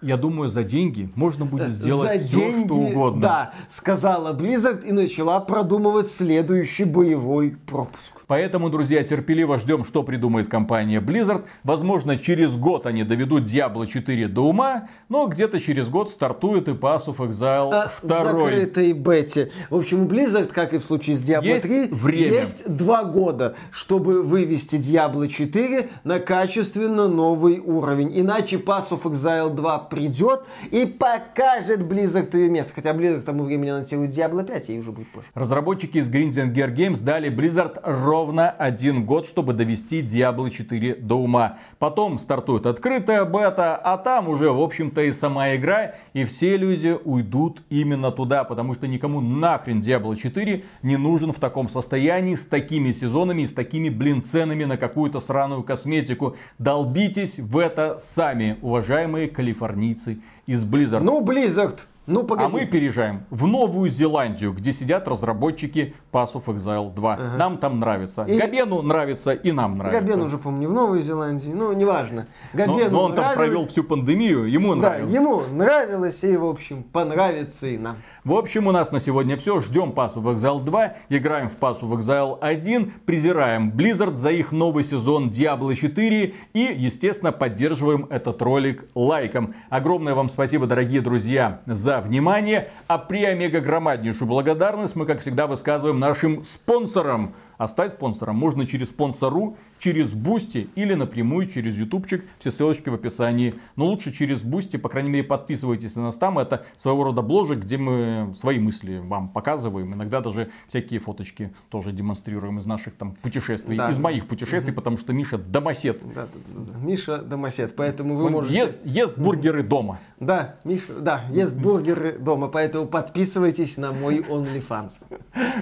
Я 0.03 0.17
думаю, 0.17 0.51
за 0.51 0.63
деньги 0.63 1.11
можно 1.15 1.47
будет 1.47 1.71
сделать 1.71 2.23
за 2.23 2.29
все, 2.29 2.39
деньги, 2.39 2.67
что 2.67 2.75
угодно. 2.75 3.23
Да, 3.23 3.55
сказала 3.69 4.35
Blizzard 4.35 4.85
и 4.87 4.93
начала 4.93 5.41
продумывать 5.41 6.07
следующий 6.07 6.85
боевой 6.85 7.57
пропуск. 7.67 8.16
Поэтому, 8.27 8.71
друзья, 8.71 9.05
терпеливо 9.05 9.59
ждем, 9.59 9.85
что 9.85 10.03
придумает 10.03 10.49
компания 10.49 11.01
Blizzard. 11.01 11.45
Возможно, 11.63 12.19
через 12.19 12.57
год 12.57 12.87
они 12.87 13.05
доведут 13.05 13.45
Diablo 13.45 13.87
4 13.87 14.27
до 14.27 14.49
ума, 14.49 14.89
но 15.09 15.29
где-то 15.29 15.61
через 15.61 15.89
год 15.89 16.11
стартует 16.11 16.67
и 16.67 16.73
Pass 16.73 17.07
of 17.07 17.19
Exile 17.19 17.71
а, 17.73 17.93
2. 18.03 18.19
В 18.19 18.25
закрытой 18.25 18.93
бете. 18.93 19.51
В 19.71 19.77
общем, 19.77 20.03
у 20.03 20.07
Blizzard, 20.07 20.49
как 20.49 20.75
и 20.75 20.79
в 20.79 20.83
случае 20.83 21.17
с 21.17 21.23
Diablo 21.23 21.45
есть 21.47 21.67
3, 21.67 21.89
время. 21.93 22.33
есть 22.33 22.69
два 22.69 23.05
года, 23.05 23.55
чтобы 23.71 24.23
вывести 24.23 24.75
Diablo 24.75 25.29
4 25.29 25.89
на 26.03 26.19
качественно 26.19 27.07
новый 27.07 27.61
уровень. 27.61 28.11
Иначе 28.13 28.57
Pass 28.57 28.91
of 28.91 29.03
Exile 29.05 29.55
2 29.55 29.79
придет 29.79 30.45
и 30.73 30.85
покажет 30.85 31.83
Blizzard 31.83 32.37
ее 32.37 32.51
место. 32.51 32.73
Хотя 32.75 32.91
Blizzard 32.91 33.23
к 33.23 33.25
тому 33.25 33.45
времени 33.45 33.71
анонсирует 33.71 34.11
Diablo 34.11 34.45
5, 34.45 34.69
ей 34.71 34.81
уже 34.81 34.91
будет 34.91 35.13
пофиг. 35.13 35.31
Разработчики 35.35 35.99
из 35.99 36.11
Grindinger 36.11 36.75
Games 36.75 37.01
дали 37.01 37.31
Blizzard 37.31 37.81
ровно 38.17 38.49
один 38.49 39.05
год, 39.05 39.27
чтобы 39.27 39.53
довести 39.53 40.01
Diablo 40.01 40.49
4 40.49 40.95
до 40.95 41.17
ума. 41.17 41.59
Потом 41.79 42.19
стартует 42.19 42.65
открытая 42.65 43.27
бета, 43.27 43.77
а 43.77 43.99
там 43.99 44.31
уже, 44.31 44.51
в 44.51 44.61
общем-то, 44.61 45.03
и 45.03 45.13
сама 45.13 45.55
игра, 45.55 45.93
и 46.15 46.25
все 46.25 46.57
люди 46.57 46.97
уйдут 47.05 47.61
именно 47.69 48.11
туда, 48.11 48.45
потому 48.45 48.73
что 48.75 48.87
никому 48.87 49.21
нахрен 49.21 49.81
Diablo 49.81 50.17
4 50.17 50.65
не 50.83 50.97
нужен 50.97 51.33
в 51.33 51.39
таком 51.39 51.69
состоянии, 51.69 52.37
с 52.37 52.47
такими 52.47 52.93
сезонами 52.93 53.43
и 53.43 53.47
с 53.47 53.53
такими, 53.53 53.91
блин, 53.91 54.23
ценами 54.23 54.65
на 54.65 54.79
какую-то 54.79 55.21
сраную 55.21 55.63
косметику. 55.63 56.37
Долбитесь 56.59 57.39
в 57.39 57.59
это 57.59 57.99
сами, 58.01 58.57
уважаемые 58.63 59.29
калифорнийцы 59.29 60.21
из 60.47 60.65
Blizzard. 60.65 61.01
Ну, 61.01 61.23
Blizzard, 61.23 61.81
ну, 62.07 62.23
погоди. 62.23 62.49
А 62.49 62.59
мы 62.59 62.67
переезжаем 62.67 63.25
в 63.31 63.47
Новую 63.47 63.91
Зеландию, 63.91 64.53
где 64.53 64.73
сидят 64.73 65.09
разработчики 65.09 65.95
Path 66.13 66.35
of 66.35 66.45
Exile 66.47 66.95
2. 66.95 67.13
Ага. 67.15 67.37
Нам 67.37 67.59
там 67.59 67.81
нравится. 67.81 68.25
И... 68.25 68.39
Габену 68.39 68.83
нравится, 68.83 69.33
и 69.33 69.51
нам 69.51 69.79
нравится. 69.79 70.03
Габен 70.03 70.23
уже, 70.23 70.39
помню, 70.39 70.69
в 70.69 70.73
Новой 70.73 71.03
Зеландии. 71.03 71.51
Ну, 71.53 71.73
неважно. 71.73 72.27
Габену 72.53 72.79
но, 72.79 72.91
но 72.91 73.03
он 73.05 73.11
нравилось... 73.13 73.35
там 73.35 73.37
провел 73.37 73.67
всю 73.67 73.83
пандемию, 73.83 74.45
ему 74.45 74.75
нравилось. 74.75 75.13
Да, 75.13 75.19
ему 75.19 75.43
нравилось, 75.53 76.23
и, 76.25 76.37
в 76.37 76.45
общем, 76.45 76.85
понравится 76.85 77.67
и 77.67 77.77
нам. 77.77 77.97
В 78.25 78.33
общем, 78.35 78.67
у 78.67 78.73
нас 78.73 78.91
на 78.91 79.01
сегодня 79.01 79.37
все. 79.37 79.59
Ждем 79.59 79.91
Path 79.91 80.15
of 80.15 80.35
Exile 80.35 80.63
2, 80.65 80.95
играем 81.09 81.49
в 81.49 81.57
Path 81.59 81.81
of 81.81 81.97
Exile 81.99 82.39
1, 82.41 82.93
презираем 83.05 83.71
Blizzard 83.71 84.15
за 84.15 84.31
их 84.31 84.53
новый 84.53 84.85
сезон 84.85 85.29
Diablo 85.29 85.75
4 85.75 86.35
и, 86.53 86.59
естественно, 86.59 87.33
поддерживаем 87.33 88.07
этот 88.11 88.41
ролик 88.43 88.85
лайком. 88.95 89.55
Огромное 89.71 90.15
вам 90.15 90.29
спасибо, 90.29 90.67
дорогие 90.67 91.01
друзья, 91.01 91.63
за 91.67 91.96
внимание. 92.01 92.71
А 92.87 92.99
преомегагромаднейшую 92.99 94.29
благодарность 94.29 94.97
мы, 94.97 95.07
как 95.07 95.21
всегда, 95.21 95.47
высказываем 95.47 95.99
нашим 95.99 96.45
спонсорам. 96.45 97.35
А 97.59 97.69
стать 97.69 97.93
спонсором 97.93 98.37
можно 98.37 98.67
через 98.67 98.89
спонсору, 98.89 99.57
через 99.79 100.15
Boosty 100.15 100.69
или 100.75 100.95
напрямую 100.95 101.47
через 101.47 101.77
ютубчик. 101.77 102.25
Все 102.39 102.51
ссылочки 102.51 102.89
в 102.89 102.95
описании. 102.95 103.55
Но 103.77 103.87
лучше 103.87 104.13
через 104.13 104.43
Boosty, 104.43 104.77
по 104.77 104.89
крайней 104.89 105.11
мере, 105.11 105.25
подписывайтесь 105.25 105.95
на 105.97 106.03
нас 106.03 106.17
там. 106.17 106.39
Это 106.39 106.65
своего 106.79 107.05
рода 107.05 107.23
бложек, 107.23 107.59
где 107.59 107.79
мы 107.79 108.35
свои 108.39 108.59
мысли 108.59 108.99
вам 108.99 109.29
показываем. 109.29 109.95
Иногда 109.95 110.21
даже 110.21 110.51
всякие 110.69 111.01
фоточки 111.01 111.53
тоже 111.69 111.93
демонстрируем 111.93 112.59
из 112.59 112.67
наших 112.67 112.95
там 112.95 113.13
путешествий. 113.15 113.77
Да. 113.77 113.91
Из 113.91 113.99
моих 113.99 114.27
путешествий, 114.27 114.73
угу. 114.73 114.77
потому 114.77 114.99
что 114.99 115.13
Миша 115.13 115.39
домосед. 115.39 116.01
Да, 116.15 116.27
да, 116.27 116.73
да. 116.73 116.79
Миша 116.79 117.19
домосед, 117.19 117.75
поэтому 117.77 118.17
вы 118.17 118.25
Он 118.25 118.33
можете... 118.33 118.57
Ест, 118.57 118.81
ест 118.85 119.19
бургеры 119.19 119.63
дома. 119.63 120.01
Да, 120.21 120.57
Миша, 120.65 120.95
да, 121.01 121.25
ест 121.31 121.59
бургеры 121.59 122.19
дома, 122.19 122.49
поэтому 122.49 122.87
подписывайтесь 122.87 123.77
на 123.77 123.93
мой 123.93 124.21
OnlyFans. 124.21 125.07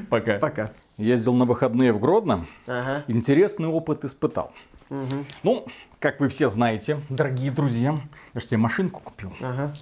Пока. 0.09 0.39
Пока. 0.39 0.73
Ездил 0.97 1.35
на 1.35 1.45
выходные 1.45 1.93
в 1.93 1.99
Гродно. 1.99 2.47
Ага. 2.67 3.05
Интересный 3.09 3.69
опыт 3.69 4.05
испытал. 4.05 4.53
Угу. 4.91 5.25
Ну, 5.43 5.67
как 5.99 6.21
вы 6.21 6.29
все 6.29 6.49
знаете, 6.49 6.99
дорогие 7.09 7.51
друзья, 7.51 7.99
я 8.33 8.41
же 8.41 8.47
себе 8.47 8.59
машинку 8.59 9.01
купил. 9.01 9.33
Ага. 9.41 9.75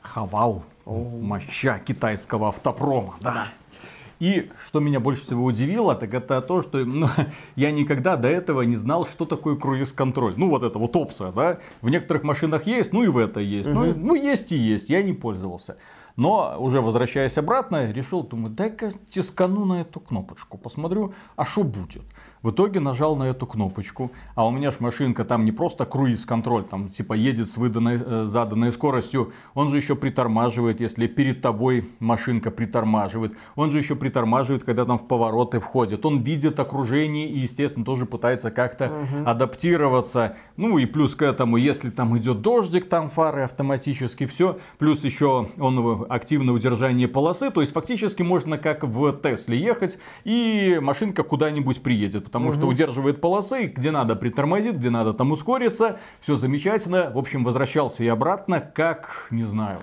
Хавал. 0.00 0.64
Моща 0.86 1.80
китайского 1.84 2.48
автопрома. 2.48 3.16
Да. 3.20 3.48
И 4.18 4.50
что 4.64 4.80
меня 4.80 4.98
больше 4.98 5.22
всего 5.22 5.44
удивило, 5.44 5.94
так 5.94 6.14
это 6.14 6.40
то, 6.40 6.62
что 6.62 6.78
ну, 6.78 7.08
я 7.56 7.70
никогда 7.70 8.16
до 8.16 8.28
этого 8.28 8.62
не 8.62 8.76
знал, 8.76 9.06
что 9.06 9.26
такое 9.26 9.56
круиз-контроль. 9.56 10.34
Ну, 10.36 10.48
вот 10.48 10.62
это 10.62 10.78
вот 10.78 10.96
опция, 10.96 11.32
да. 11.32 11.58
В 11.82 11.90
некоторых 11.90 12.22
машинах 12.22 12.66
есть, 12.66 12.92
ну 12.92 13.02
и 13.02 13.08
в 13.08 13.18
этой 13.18 13.44
есть. 13.44 13.68
Угу. 13.68 13.78
Ну, 13.78 13.94
ну, 13.94 14.14
есть 14.14 14.52
и 14.52 14.56
есть, 14.56 14.88
я 14.88 15.02
не 15.02 15.12
пользовался. 15.12 15.76
Но 16.16 16.56
уже 16.58 16.80
возвращаясь 16.80 17.36
обратно, 17.36 17.92
решил, 17.92 18.22
думаю, 18.22 18.54
дай-ка 18.54 18.92
тискану 19.10 19.66
на 19.66 19.82
эту 19.82 20.00
кнопочку, 20.00 20.56
посмотрю, 20.56 21.14
а 21.36 21.44
что 21.44 21.62
будет. 21.62 22.02
В 22.42 22.50
итоге 22.50 22.80
нажал 22.80 23.16
на 23.16 23.24
эту 23.24 23.46
кнопочку, 23.46 24.12
а 24.34 24.46
у 24.46 24.50
меня 24.50 24.70
ж 24.70 24.80
машинка 24.80 25.24
там 25.24 25.44
не 25.44 25.52
просто 25.52 25.84
круиз-контроль, 25.84 26.64
там 26.64 26.90
типа 26.90 27.14
едет 27.14 27.48
с 27.48 27.56
выданной, 27.56 28.00
э, 28.04 28.24
заданной 28.26 28.72
скоростью, 28.72 29.32
он 29.54 29.70
же 29.70 29.76
еще 29.76 29.96
притормаживает, 29.96 30.80
если 30.80 31.06
перед 31.06 31.40
тобой 31.40 31.90
машинка 31.98 32.50
притормаживает, 32.50 33.32
он 33.54 33.70
же 33.70 33.78
еще 33.78 33.96
притормаживает, 33.96 34.64
когда 34.64 34.84
там 34.84 34.98
в 34.98 35.06
повороты 35.08 35.60
входит, 35.60 36.04
он 36.04 36.22
видит 36.22 36.60
окружение 36.60 37.28
и, 37.28 37.38
естественно, 37.40 37.84
тоже 37.84 38.06
пытается 38.06 38.50
как-то 38.50 38.86
угу. 38.86 39.28
адаптироваться. 39.28 40.36
Ну 40.56 40.78
и 40.78 40.86
плюс 40.86 41.14
к 41.14 41.22
этому, 41.22 41.56
если 41.56 41.90
там 41.90 42.16
идет 42.18 42.42
дождик, 42.42 42.88
там 42.88 43.10
фары 43.10 43.42
автоматически, 43.42 44.26
все, 44.26 44.58
плюс 44.78 45.04
еще 45.04 45.48
он 45.58 46.06
активное 46.08 46.54
удержание 46.54 47.08
полосы, 47.08 47.50
то 47.50 47.60
есть 47.60 47.72
фактически 47.72 48.22
можно 48.22 48.58
как 48.58 48.84
в 48.84 49.12
Тесле 49.14 49.58
ехать 49.58 49.98
и 50.24 50.78
машинка 50.80 51.22
куда-нибудь 51.22 51.82
приедет, 51.82 52.25
потому 52.26 52.48
угу. 52.48 52.54
что 52.54 52.66
удерживает 52.66 53.20
полосы, 53.20 53.66
где 53.66 53.92
надо 53.92 54.16
притормозит, 54.16 54.78
где 54.78 54.90
надо 54.90 55.14
там 55.14 55.30
ускориться, 55.30 56.00
все 56.20 56.36
замечательно. 56.36 57.12
В 57.14 57.18
общем, 57.18 57.44
возвращался 57.44 58.02
и 58.02 58.08
обратно, 58.08 58.60
как, 58.60 59.28
не 59.30 59.44
знаю, 59.44 59.82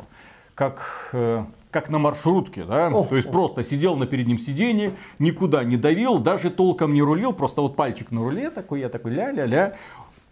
как 0.53 1.09
э, 1.13 1.45
как 1.71 1.89
на 1.89 1.99
маршрутке, 1.99 2.65
да, 2.65 2.89
ох, 2.89 3.07
то 3.07 3.15
есть 3.15 3.29
ох. 3.29 3.33
просто 3.33 3.63
сидел 3.63 3.95
на 3.95 4.05
переднем 4.05 4.37
сиденье, 4.37 4.91
никуда 5.19 5.63
не 5.63 5.77
давил, 5.77 6.19
даже 6.19 6.49
толком 6.49 6.93
не 6.93 7.01
рулил, 7.01 7.31
просто 7.31 7.61
вот 7.61 7.77
пальчик 7.77 8.11
на 8.11 8.21
руле 8.21 8.49
такой, 8.49 8.81
я 8.81 8.89
такой 8.89 9.13
ля-ля-ля, 9.13 9.77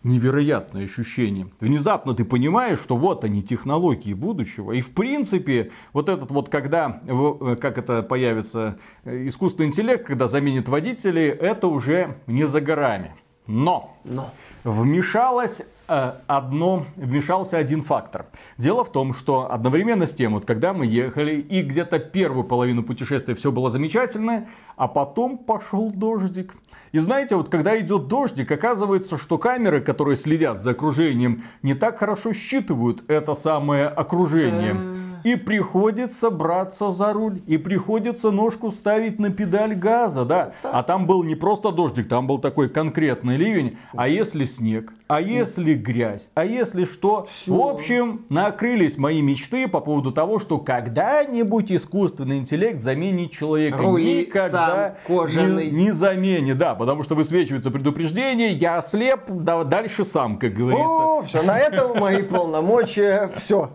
невероятное 0.04 0.86
ощущение. 0.86 1.48
Внезапно 1.60 2.14
ты 2.14 2.26
понимаешь, 2.26 2.80
что 2.80 2.98
вот 2.98 3.24
они, 3.24 3.44
технологии 3.44 4.14
будущего. 4.14 4.72
И 4.72 4.82
в 4.82 4.92
принципе, 4.92 5.72
вот 5.94 6.10
этот 6.10 6.32
вот, 6.32 6.50
когда, 6.50 7.02
э, 7.06 7.56
как 7.60 7.78
это 7.78 8.02
появится, 8.02 8.78
э, 9.04 9.28
искусственный 9.28 9.68
интеллект, 9.68 10.06
когда 10.06 10.28
заменит 10.28 10.68
водителей, 10.68 11.30
это 11.30 11.68
уже 11.68 12.18
не 12.28 12.48
за 12.48 12.62
горами. 12.62 13.16
Но, 13.48 13.98
Но. 14.04 14.32
вмешалось 14.64 15.62
э, 15.62 15.64
одно, 15.92 16.86
вмешался 16.96 17.58
один 17.58 17.82
фактор. 17.82 18.26
Дело 18.58 18.84
в 18.84 18.92
том, 18.92 19.14
что 19.14 19.52
одновременно 19.52 20.08
с 20.08 20.14
тем, 20.14 20.34
вот 20.34 20.46
когда 20.46 20.74
мы 20.74 20.86
ехали, 20.86 21.36
и 21.36 21.62
где-то 21.62 22.00
первую 22.00 22.46
половину 22.46 22.84
путешествия 22.84 23.36
все 23.36 23.52
было 23.52 23.70
замечательно, 23.70 24.48
а 24.78 24.88
потом 24.88 25.38
пошел 25.38 25.92
дождик. 25.92 26.56
И 26.92 27.00
знаете, 27.00 27.36
вот 27.36 27.50
когда 27.50 27.80
идет 27.80 28.08
дождик, 28.08 28.52
оказывается, 28.52 29.18
что 29.18 29.38
камеры, 29.38 29.82
которые 29.82 30.16
следят 30.16 30.62
за 30.62 30.72
окружением, 30.72 31.44
не 31.62 31.74
так 31.74 32.00
хорошо 32.00 32.34
считывают 32.34 33.04
это 33.10 33.34
самое 33.34 33.88
окружение. 33.88 34.76
И 35.24 35.36
приходится 35.36 36.30
браться 36.30 36.92
за 36.92 37.14
руль, 37.14 37.42
и 37.48 37.58
приходится 37.58 38.32
ножку 38.32 38.72
ставить 38.72 39.20
на 39.20 39.30
педаль 39.30 39.76
газа, 39.76 40.26
да. 40.26 40.54
А 40.64 40.84
там 40.84 41.06
был 41.06 41.24
не 41.24 41.36
просто 41.36 41.72
дождик, 41.72 42.08
там 42.08 42.28
был 42.28 42.40
такой 42.40 42.70
конкретный 42.70 43.38
ливень. 43.38 43.78
А 43.94 44.08
если 44.08 44.46
снег? 44.46 44.94
А 45.08 45.20
если 45.20 45.74
грязь? 45.74 46.30
А 46.36 46.46
если 46.46 46.86
что? 46.86 47.26
Все. 47.26 47.54
В 47.54 47.60
общем, 47.68 48.26
накрылись 48.30 48.98
мои 48.98 49.22
мечты 49.22 49.68
по 49.68 49.82
поводу 49.82 50.14
того, 50.14 50.40
что 50.40 50.58
когда-нибудь 50.58 51.70
искусственный 51.70 52.38
интеллект 52.38 52.80
заменит 52.80 53.32
человека. 53.32 53.78
Рули 53.78 54.22
Никогда 54.22 54.96
сам 55.06 55.28
Не, 55.58 55.68
не 55.68 55.92
заменит, 55.92 56.58
да, 56.58 56.76
потому 56.76 57.04
что 57.04 57.16
высвечивается 57.16 57.72
предупреждение, 57.72 58.54
я 58.54 58.82
слеп, 58.82 59.24
да, 59.28 59.64
дальше 59.66 60.06
сам, 60.06 60.38
как 60.38 60.54
говорится. 60.54 60.86
О, 60.86 61.22
все, 61.24 61.42
на 61.42 61.60
этом 61.60 62.00
мои 62.00 62.22
полномочия, 62.22 63.30
все. 63.36 63.72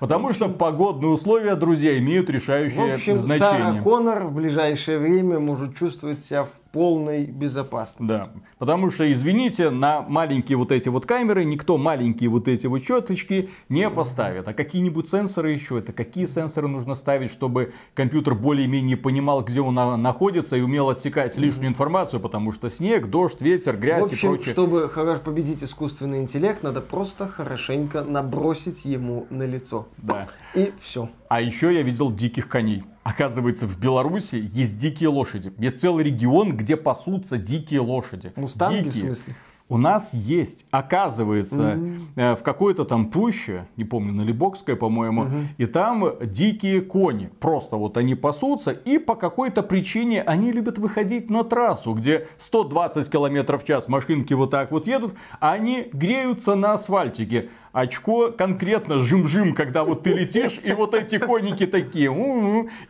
Потому 0.00 0.32
что 0.32 0.48
погодные 0.48 1.10
условия, 1.10 1.54
друзья, 1.56 1.96
имеют 1.98 2.30
решающее 2.30 2.92
в 2.92 2.94
общем, 2.94 3.18
значение. 3.18 3.68
Сара 3.68 3.82
Коннор 3.82 4.24
в 4.24 4.34
ближайшее 4.34 4.98
время 4.98 5.38
может 5.38 5.76
чувствовать 5.76 6.18
себя 6.18 6.44
в 6.44 6.52
полной 6.72 7.26
безопасности. 7.26 8.30
Да. 8.34 8.42
Потому 8.58 8.90
что, 8.90 9.10
извините, 9.10 9.70
на 9.70 10.02
маленькие 10.02 10.58
вот 10.58 10.72
эти 10.72 10.88
вот 10.88 11.06
камеры 11.06 11.44
никто 11.44 11.78
маленькие 11.78 12.30
вот 12.30 12.48
эти 12.48 12.66
вот 12.66 12.82
четочки 12.82 13.50
не 13.68 13.88
поставит. 13.90 14.46
А 14.48 14.54
какие-нибудь 14.54 15.08
сенсоры 15.08 15.52
еще? 15.52 15.78
Это 15.78 15.92
какие 15.92 16.26
сенсоры 16.26 16.68
нужно 16.68 16.94
ставить, 16.94 17.30
чтобы 17.30 17.72
компьютер 17.94 18.34
более-менее 18.34 18.96
понимал, 18.96 19.42
где 19.42 19.60
он 19.60 19.74
находится 19.74 20.56
и 20.56 20.60
умел 20.60 20.90
отсекать 20.90 21.36
лишнюю 21.36 21.68
информацию, 21.68 22.20
потому 22.20 22.52
что 22.52 22.70
снег, 22.70 23.08
дождь, 23.08 23.40
ветер, 23.40 23.76
грязь 23.76 24.08
в 24.08 24.12
общем, 24.12 24.34
и 24.34 24.36
прочее. 24.36 24.52
чтобы 24.52 24.88
победить 25.24 25.62
искусственный 25.62 26.18
интеллект, 26.18 26.62
надо 26.62 26.80
просто 26.80 27.28
хорошенько 27.28 28.02
набросить 28.02 28.84
ему 28.84 29.26
на 29.30 29.44
лицо. 29.44 29.86
Да. 29.98 30.28
И 30.54 30.72
все. 30.80 31.08
А 31.30 31.40
еще 31.40 31.72
я 31.72 31.82
видел 31.82 32.10
диких 32.10 32.48
коней. 32.48 32.82
Оказывается, 33.04 33.68
в 33.68 33.78
Беларуси 33.78 34.50
есть 34.52 34.78
дикие 34.78 35.10
лошади. 35.10 35.52
Есть 35.58 35.80
целый 35.80 36.02
регион, 36.02 36.56
где 36.56 36.76
пасутся 36.76 37.38
дикие 37.38 37.78
лошади. 37.82 38.32
Мустанги, 38.34 38.78
дикие. 38.78 38.90
в 38.90 38.94
смысле? 38.96 39.36
У 39.68 39.78
нас 39.78 40.12
есть, 40.12 40.66
оказывается, 40.72 41.74
mm-hmm. 42.16 42.36
в 42.36 42.42
какой-то 42.42 42.84
там 42.84 43.06
пуще, 43.10 43.68
не 43.76 43.84
помню, 43.84 44.12
на 44.12 44.22
Либокской, 44.22 44.74
по-моему, 44.74 45.26
mm-hmm. 45.26 45.46
и 45.58 45.66
там 45.66 46.04
дикие 46.20 46.80
кони. 46.80 47.30
Просто 47.38 47.76
вот 47.76 47.96
они 47.96 48.16
пасутся, 48.16 48.72
и 48.72 48.98
по 48.98 49.14
какой-то 49.14 49.62
причине 49.62 50.22
они 50.22 50.50
любят 50.50 50.78
выходить 50.78 51.30
на 51.30 51.44
трассу, 51.44 51.94
где 51.94 52.26
120 52.40 53.08
км 53.08 53.56
в 53.56 53.64
час 53.64 53.86
машинки 53.86 54.34
вот 54.34 54.50
так 54.50 54.72
вот 54.72 54.88
едут, 54.88 55.14
а 55.38 55.52
они 55.52 55.88
греются 55.92 56.56
на 56.56 56.72
асфальтике. 56.72 57.50
Очко 57.72 58.32
конкретно 58.32 58.98
жим-жим, 58.98 59.54
когда 59.54 59.84
вот 59.84 60.02
ты 60.02 60.10
летишь, 60.10 60.58
и 60.62 60.72
вот 60.72 60.94
эти 60.94 61.18
коники 61.18 61.66
такие, 61.66 62.10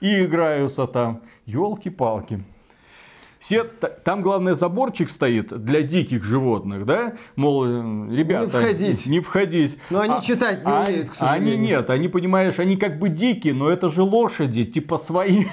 и 0.01 0.25
играются 0.25 0.87
там. 0.87 1.21
Елки-палки. 1.45 2.43
Все, 3.41 3.65
там 3.65 4.21
главное 4.21 4.55
заборчик 4.55 5.09
стоит 5.09 5.65
для 5.65 5.81
диких 5.81 6.25
животных, 6.25 6.85
да? 6.85 7.15
Мол, 7.37 7.65
э, 7.65 8.15
ребята, 8.15 8.59
не 8.59 8.65
входить. 8.65 9.07
Не 9.07 9.21
входить. 9.21 9.79
Но 9.89 10.01
они 10.01 10.15
а, 10.19 10.21
читать 10.21 10.63
не 10.63 10.71
а, 10.71 10.85
умеют, 10.85 11.09
к 11.09 11.15
сожалению. 11.15 11.55
Они 11.55 11.67
нет, 11.69 11.89
они, 11.89 12.09
понимаешь, 12.09 12.59
они 12.59 12.77
как 12.77 12.99
бы 12.99 13.09
дикие, 13.09 13.55
но 13.55 13.71
это 13.71 13.89
же 13.89 14.03
лошади, 14.03 14.65
типа 14.65 14.99
свои. 14.99 15.47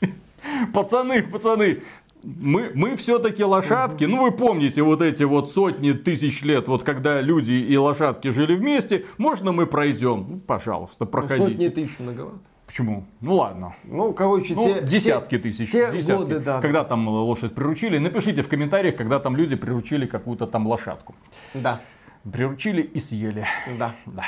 Пацаны, 0.72 1.24
пацаны, 1.24 1.82
мы, 2.24 2.72
мы 2.74 2.96
все-таки 2.96 3.44
лошадки. 3.44 4.04
Ну, 4.04 4.22
вы 4.22 4.32
помните 4.32 4.82
вот 4.82 5.02
эти 5.02 5.22
вот 5.24 5.52
сотни 5.52 5.92
тысяч 5.92 6.42
лет, 6.42 6.68
вот 6.68 6.82
когда 6.82 7.20
люди 7.20 7.52
и 7.52 7.76
лошадки 7.76 8.28
жили 8.28 8.54
вместе. 8.54 9.04
Можно 9.18 9.52
мы 9.52 9.66
пройдем? 9.66 10.26
Ну, 10.28 10.38
пожалуйста, 10.38 11.04
проходите. 11.04 11.42
Ну, 11.42 11.48
сотни 11.48 11.68
тысяч 11.68 11.98
многовато. 11.98 12.38
Почему? 12.66 13.04
Ну 13.20 13.34
ладно. 13.34 13.74
Ну, 13.84 14.12
короче, 14.12 14.54
ну, 14.54 14.64
те, 14.64 14.82
десятки 14.82 15.36
те, 15.36 15.42
тысяч. 15.42 15.70
Те 15.70 15.92
десятки. 15.92 16.22
годы, 16.22 16.38
да. 16.40 16.60
Когда 16.60 16.82
там 16.82 17.06
лошадь 17.06 17.54
приручили. 17.54 17.98
Напишите 17.98 18.42
в 18.42 18.48
комментариях, 18.48 18.96
когда 18.96 19.20
там 19.20 19.36
люди 19.36 19.54
приручили 19.54 20.06
какую-то 20.06 20.46
там 20.46 20.66
лошадку. 20.66 21.14
Да. 21.52 21.80
Приручили 22.30 22.80
и 22.80 23.00
съели. 23.00 23.46
Да. 23.78 23.94
Да. 24.06 24.24